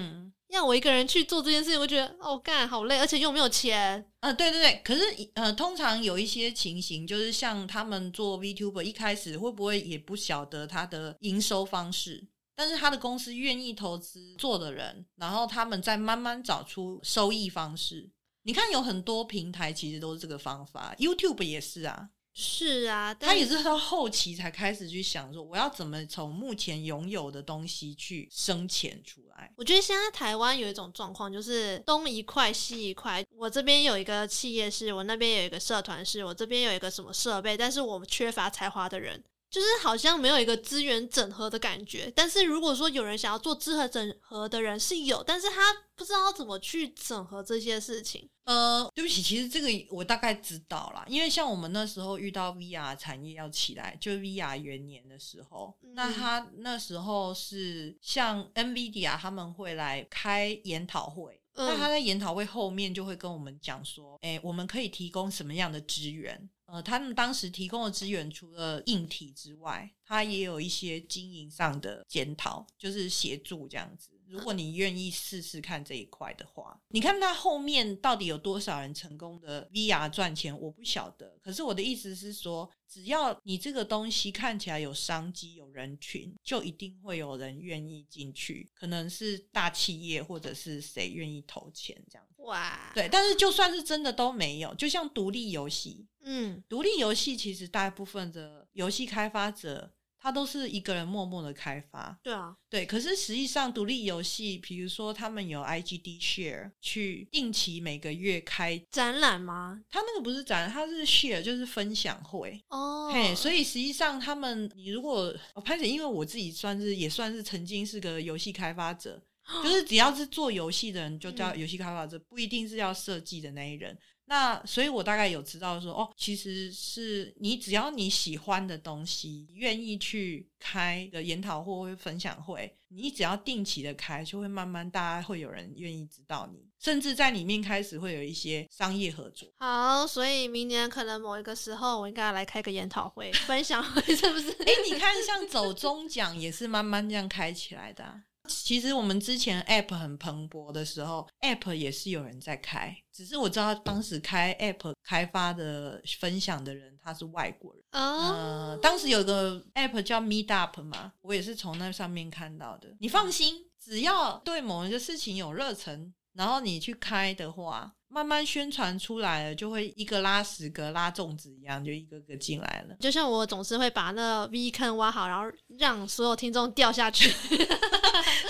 [0.54, 4.06] 要我一个人去做这件事情，我觉得哦干好累，而且又没有钱。
[4.20, 4.82] 呃，对对对。
[4.84, 5.02] 可是
[5.34, 12.24] 呃，通常有一些情形，就是像他们做 VTuber 一开始会不会也不晓得他的营收方式？
[12.56, 18.12] 但是他的公司愿意投资做的人，然后他们再慢慢找出收益方式。
[18.44, 22.10] 你看，有很多平台其实都是这个方法，YouTube 也是啊。
[22.34, 29.54] 是啊，他也是到后期才开始去想说，我要怎么从目前拥有的东西去生钱出来。
[29.56, 33.24] 我觉得现在台湾有一种状况，就是东一块西一块。
[33.38, 39.24] 我这边有一个企业是，我那边有一个社团是，我这边有一个什么设备，但是我们缺乏才华的人。
[39.52, 48.28] 就是好像没有一个资源整合的感觉，但是如果说有人想要做资源整合的人是有，但是他不知道怎么去整合这些事情。
[48.46, 66.50] 呃，对不起，其实这个我大概知道啦，因为像我们那时候遇到 VR 产业要起来，就 VR 元年的时候，嗯、那他那时候是像 NVIDIA 他们会来开研讨会，嗯、那他在研讨会后面就会跟我们讲说，哎，我们可以提供什么样的资源？
[66.66, 74.10] 呃，他们当时提供的资源除了硬体之外，他也有一些经营上的检讨，就是协助这样子。
[74.34, 81.38] 如果你愿意试试看这一块的话，你看他后面到底有多少人成功的 VR 赚钱，我不晓得。
[81.40, 88.68] 可是我的意思是说，只要你这个东西看起来有商机、有人群，就一定会有人愿意进去。
[88.74, 92.28] 可能是大企业或者是谁愿意投钱这样。
[92.38, 93.08] 哇，对。
[93.08, 99.94] 但是就算是真的都没有，就像独立游戏，嗯，独立游戏其实大部分的游戏开发者。
[100.24, 102.86] 他都是一个人默默的开发，对啊，对。
[102.86, 109.84] 可是实际上，独立游戏，比如说他们有 IGD Share 去定期每个月开展览吗？
[109.90, 113.12] 他那个不是展览，他是 Share，就是分享会哦。
[113.12, 119.22] 嘿，所以实际上他们，你如果我拍摄，因为我自己算是也算是曾经是个游戏开发者，
[119.62, 123.98] 就是只要是做游戏的人就叫游戏开发者，嗯、不一定是要设计的那一人。
[124.34, 139.48] 那所以，我大概有知道说，哦，其实是你只要你喜欢的东西，愿意去开的研讨会或分享会，你只要定期的开，就会慢慢大家会有人愿意知道你，甚至在里面开始会有一些商业合作。
[139.60, 144.50] 好，所以明年可能某一个时候，我应该要来开个研讨会、分享会，是不是？
[144.64, 148.24] 哎，你看，像走中奖也是慢慢这样开起来的啊。
[148.50, 157.84] 其实我们之前 App 很蓬勃的时候，App 也是有人在开，只是我知道当时开 App 开发的分享的人他是外国人。
[157.92, 162.96] 哦、呃，当时有个 App 叫 Meetup 嘛，我也是从那上面看到的。
[163.00, 167.96] 你放心，只要对某一个事情有热忱，然后你去开的话。
[168.14, 172.96] 慢慢宣传出来了，就会一个拉十个，拉粽子一样，就一个个进来了。
[173.00, 175.46] 就像我总是会把那 V 坑挖好，然后
[175.80, 177.28] 让所有听众掉下去。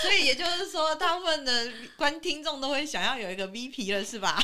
[0.01, 4.43] 所以也就是说，大部分的观听众都会想要有一个 V 皮了，是吧？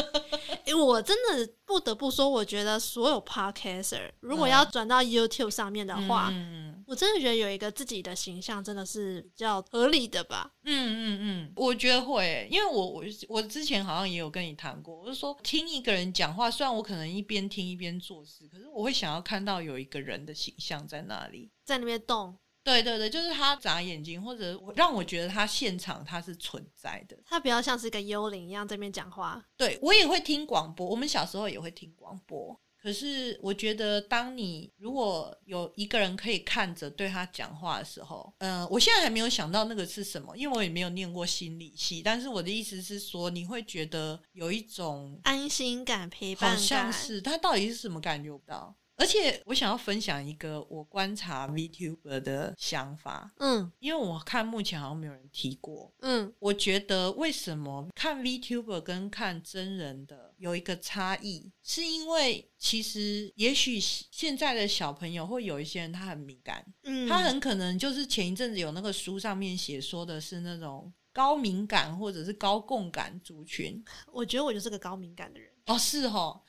[0.64, 6.82] 欸，我真的不得不说，我觉得所有 Podcaster 如果要转到 YouTube 上面的话，嗯。
[6.86, 10.50] 我真的觉得有一个自己的形象真的是比较合理的吧。
[10.64, 22.36] 嗯嗯嗯，我觉得会，因为我我我之前好像也有跟你谈过，我就说听一个人讲话，虽然我可能一边听一边做事，可是我会想要看到有一个人的形象在那里，在那边动。
[22.62, 29.44] 对对对，就是他眨眼睛，或者让我觉得他现场他是存在的，他比较像是一个幽灵一样在那边讲话。
[29.54, 32.58] 对，我也会听广播，我们小时候也会听广播。
[32.84, 42.02] 可是我觉得，当你如果有一个人可以看着对他讲话的时候，嗯、呃，我现在还没有想到那个是什么，因为我也没有念过心理系。
[42.02, 48.76] 但是我的意思是说，你会觉得有一种安心感、陪伴感，好像是他到底是什么感觉不到。
[48.96, 75.50] 而且我想要分享一个我观察 VTuber 的想法，嗯，因为我看目前好像没有人提过，嗯，我觉得为什么看 VTuber 跟看真人的有一个差异，是因为其实也许现在的小朋友或有一些人他很敏感，嗯，他很可能就是前一阵子有那个书上面写说的是那种高敏感或者是高共感族群，我觉得我就是个高敏感的人。
[75.66, 76.42] 哦，是哦。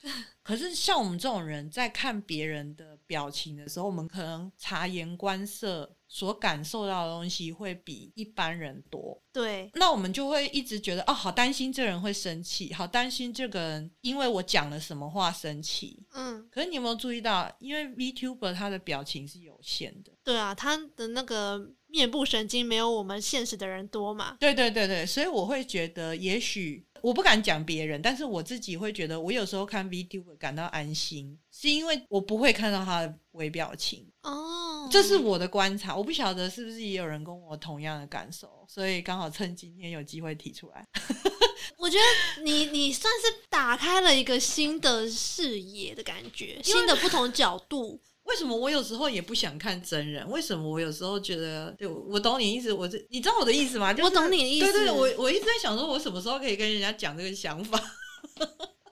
[0.43, 9.19] 可是像我们这种人在看别人的表情的时候，我们可能察言观色，所感受到的东西会比一般人多。
[9.33, 16.05] 对，那我们就会一直觉得，哦，好担心这人会生气，好担心这个人因为我讲了什么话生气。
[16.13, 20.11] 嗯，可是你有没有注意到，因为 VTuber 他的表情是有限的。
[20.23, 24.37] 对啊，他的那个面部神经没有我们现实的人多嘛。
[24.39, 26.84] 对对对对，所以我会觉得，也许。
[27.01, 35.95] 我不敢讲别人，但是我自己会觉得，我有时候看 VTuber 感到安心，是因为我不会看到他的微表情哦，这是我的观察。
[35.95, 40.85] 我不晓得是不是也有人跟我同样的感受，所以刚好趁今天有机会提出来。
[41.77, 47.99] 我觉得你你算是打开了一个新的视野的感觉，新的不同角度。
[48.25, 50.27] 为什么我有时候也不想看真人？
[50.29, 53.93] 为什么我有时候觉得，对，我懂你意思，我这你知道我的意思吗？
[53.93, 54.71] 就是、我懂你的意思。
[54.71, 57.79] 对对，我我一直在想说，我什么时候可以跟人家讲这个想法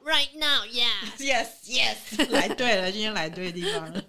[0.03, 4.03] ？Right now, yeah, yes, yes，来对了，今天来对地方了。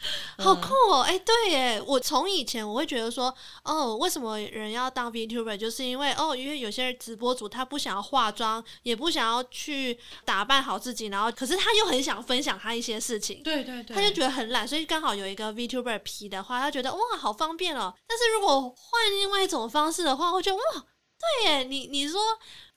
[0.38, 1.02] 好酷哦！
[1.02, 3.34] 哎、欸，对耶，我从以前我会觉得说，
[3.64, 5.56] 哦，为什么人要当 VTuber？
[5.56, 17.94] 就是因为哦，因为有些直播主他不想要化妆，也不想要去打扮好自己，然后可是他又很想分享他一些事情，对对对，他就觉得很懒，所以刚好有一个 VTuber 皮的话，他觉得哇，好方便哦。
[18.06, 20.62] 但是如果换另外一种方式的话，我觉得哇，
[21.44, 22.18] 对耶，你你说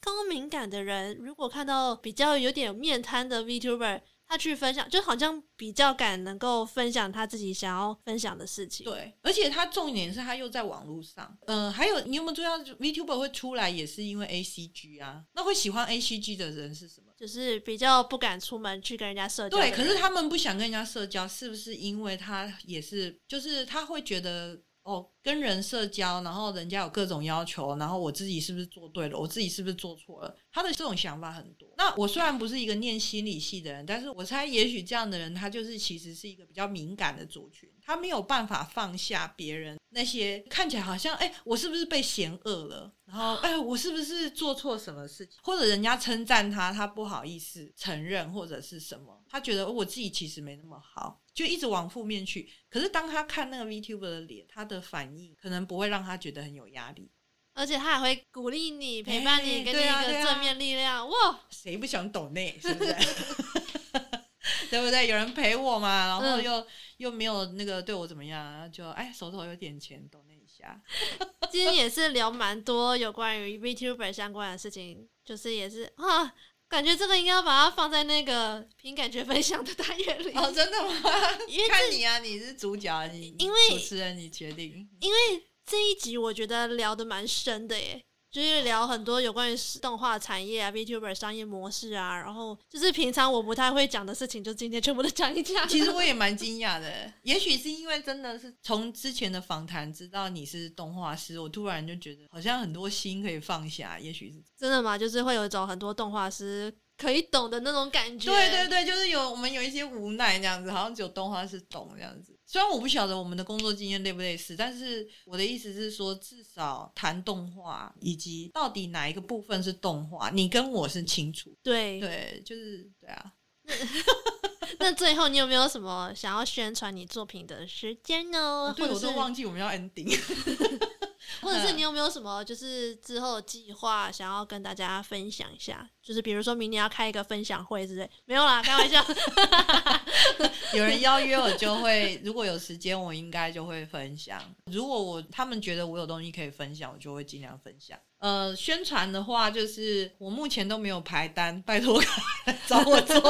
[0.01, 4.01] 高敏感的人如果看到比较有点面瘫的 VTuber。
[4.33, 8.83] 他去分享，就好像比较敢能够分享他自己想要分享的事情。
[8.83, 11.37] 对，而且他重点是他又在网络上。
[11.45, 15.23] 嗯、呃，还有你有没有注意到，VTuber 会出来也是因为 ACG 啊？
[15.35, 17.13] 那会喜欢 ACG 的人是什么？
[17.15, 19.55] 就是比较不敢出门去跟人家社交。
[19.55, 24.59] 对，可是他们不想跟人家社交，是不是因为他也是，就是他会觉得。
[24.83, 29.17] 哦，跟人社交，然后人家有各种要求，然后我自己是不是做对了？
[29.17, 30.35] 我自己是不是做错了？
[30.51, 31.67] 他的这种想法很多。
[31.77, 42.93] 那我虽然不是一个念心理系的人，但是我猜也许这样的人，他就是其实是一个比较敏感的族群，他没有办法放下别人那些看起来好像，哎，我是不是被嫌恶了？
[43.05, 45.37] 然后，哎，我是不是做错什么事情？
[45.43, 49.23] 或者人家称赞他，他不好意思承认，或者是什么？
[49.29, 51.21] 他觉得我自己其实没那么好。
[51.33, 57.09] 就一直往负面去，可是当他看那个 VTuber 的脸，他的反应可能不会让他觉得很有压力，
[57.53, 61.07] 而且他还会鼓励你、陪伴你，给你一个正面力量。
[61.09, 62.59] 哇，谁不想抖内？
[62.61, 62.93] 是不是？
[64.69, 65.07] 对不对？
[65.07, 70.81] 有人陪我嘛，然后又、嗯、又没有那个对我怎么样，就哎手头有点钱，抖那一下。
[71.51, 76.33] 今天也是聊蛮多有关于 VTuber 相关的事情，就是也是啊。
[76.73, 81.11] 感觉这个应该要把它放在那个凭感觉分享的单元里哦，真的吗？
[81.47, 84.89] 因为看你啊，你是主角，你因为主持人，你决定。
[84.99, 85.17] 因为
[85.63, 88.03] 这一集我觉得聊的蛮深的耶，
[88.33, 95.67] 就是聊很多有关于动画产业啊、VTuber 商业模式啊，然后就是平常我不太会讲的事情，就今天全部都讲一讲。
[95.69, 103.99] 其实我也 蛮惊讶的，也许是因为真的是从之前的访谈知道你是动画师，我突然就觉得好像很多心可以放下。
[103.99, 104.97] 也许是真的吗？
[104.97, 108.31] 就是会有一种很多动画师可以懂的那种感觉。
[108.31, 112.32] 对对对，就是有我们有一些无奈这样子，好像只有动画师懂这样子。
[112.53, 121.51] 虽然我不晓得我们的工作经验类不类似，但是我的意思是说，至少谈动画以及到底哪一个部分是动画，你跟我是清楚。
[121.63, 123.33] 对对，就是对啊。
[124.77, 128.71] 那最后你有没有什么想要宣传你作品的时间呢？
[128.77, 130.15] 对，我都忘记我们要 ending。
[131.41, 135.89] 或者是你有没有什么就是之后计划想要跟大家分享一下？
[136.01, 139.03] 就是比如说明年要开一个分享会之类，没有啦，开玩笑。
[140.73, 144.41] 有人邀约我就会，如果有时间我应该就会分享。
[144.65, 147.97] 如果我他们觉得我有东西可以分享，我就会尽量分享。
[148.19, 152.01] 呃，宣传的话就是我目前都没有排单，拜托
[152.67, 153.21] 找我做，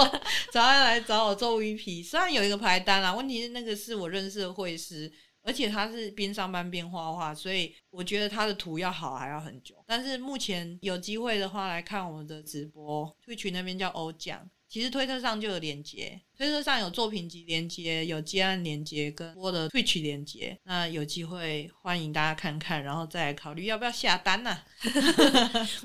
[0.52, 2.08] 找他来找我做 VP。
[2.08, 5.12] 虽然有一个排单啦，问题是那个是我认识的会师。
[5.44, 9.76] 而且他是边上班边画画，所以我觉得他的图要好还要很久。
[9.86, 16.20] 但是目前有机会的话来看我们的直播，Twitch 那边叫欧酱，其实推特上就有链接。
[16.36, 20.58] 推特上有作品集连接，有接案连接，跟播的 Twitch 连接。
[20.64, 24.64] 那有机会欢迎大家看看，然后再来考虑要不要下单呢、啊？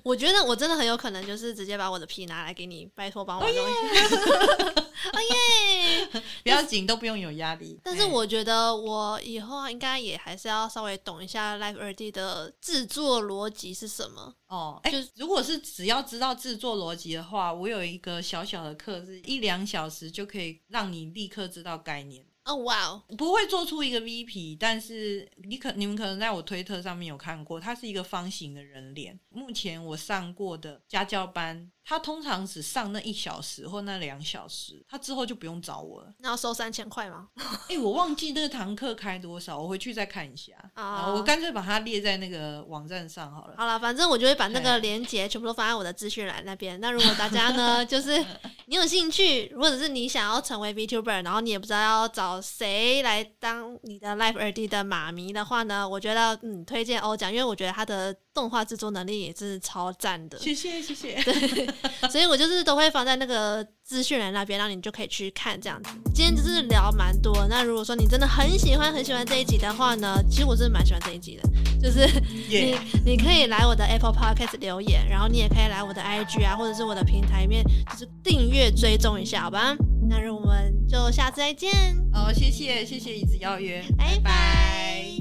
[0.02, 4.84] 我觉得我真的很有可能就是直接把我的皮拿来给你，拜托帮我弄一下。
[5.12, 6.22] 哦耶！
[6.42, 7.78] 不要紧，都不用有压力。
[7.84, 14.80] 但是我觉得我以后应该也还是要稍微懂一下 Live 二 D 的制作逻辑是什么哦。
[14.82, 20.37] 哎、欸，就是如果是只要知道制作逻辑的话，我有一个小小的课，是一两小时就可以。
[20.38, 29.18] 可以让你立刻知道概念哦，哇哦，不会做出一个 VP，但是你可你们可能在我推特上面有看过，它是一个方形的人脸。
[29.30, 31.70] 目前我上过的家教班。
[31.88, 36.12] 他通常只上那一小时或那两小时，他之后就不用找我了。
[36.18, 37.28] 那要收三千块吗？
[37.38, 40.52] 哎、欸，我忘记那个堂课开多少，我回去再看一下。
[40.74, 43.54] 啊、oh.，我干脆把它列在那个网站上好了。
[43.56, 46.78] 好了，反正我就会把那个链接全部都放在我的资讯栏那边。
[46.78, 48.22] 那如果大家呢， 就是
[48.66, 58.14] 你有兴趣，或者是你想要成为 VTuber，然后你也不知道要找谁来当你的 Live 二 D 的妈咪的话呢，我觉得嗯，推荐欧奖，因为我觉得他的。
[58.38, 61.20] 动画制作能力也是超赞的，谢谢谢谢。
[61.24, 61.66] 对，
[62.08, 65.90] 所以我就是都会放在那个资讯栏那边，然后你就可以去看这样子。
[66.14, 71.42] 今天就是聊蛮多，那如果说你真的很喜欢很喜欢这一集的话呢，其实我是蛮喜欢这一集的，
[71.82, 72.06] 就是
[72.48, 79.74] 你.你可以来我的 Apple Podcast 留言，然后你也可以来我的 IG 啊，或者是我的平台里面，就是订阅追踪一下，好吧？
[80.08, 81.72] 那我们就下次再见。
[82.12, 85.17] 好，谢谢谢谢椅子邀约，拜拜。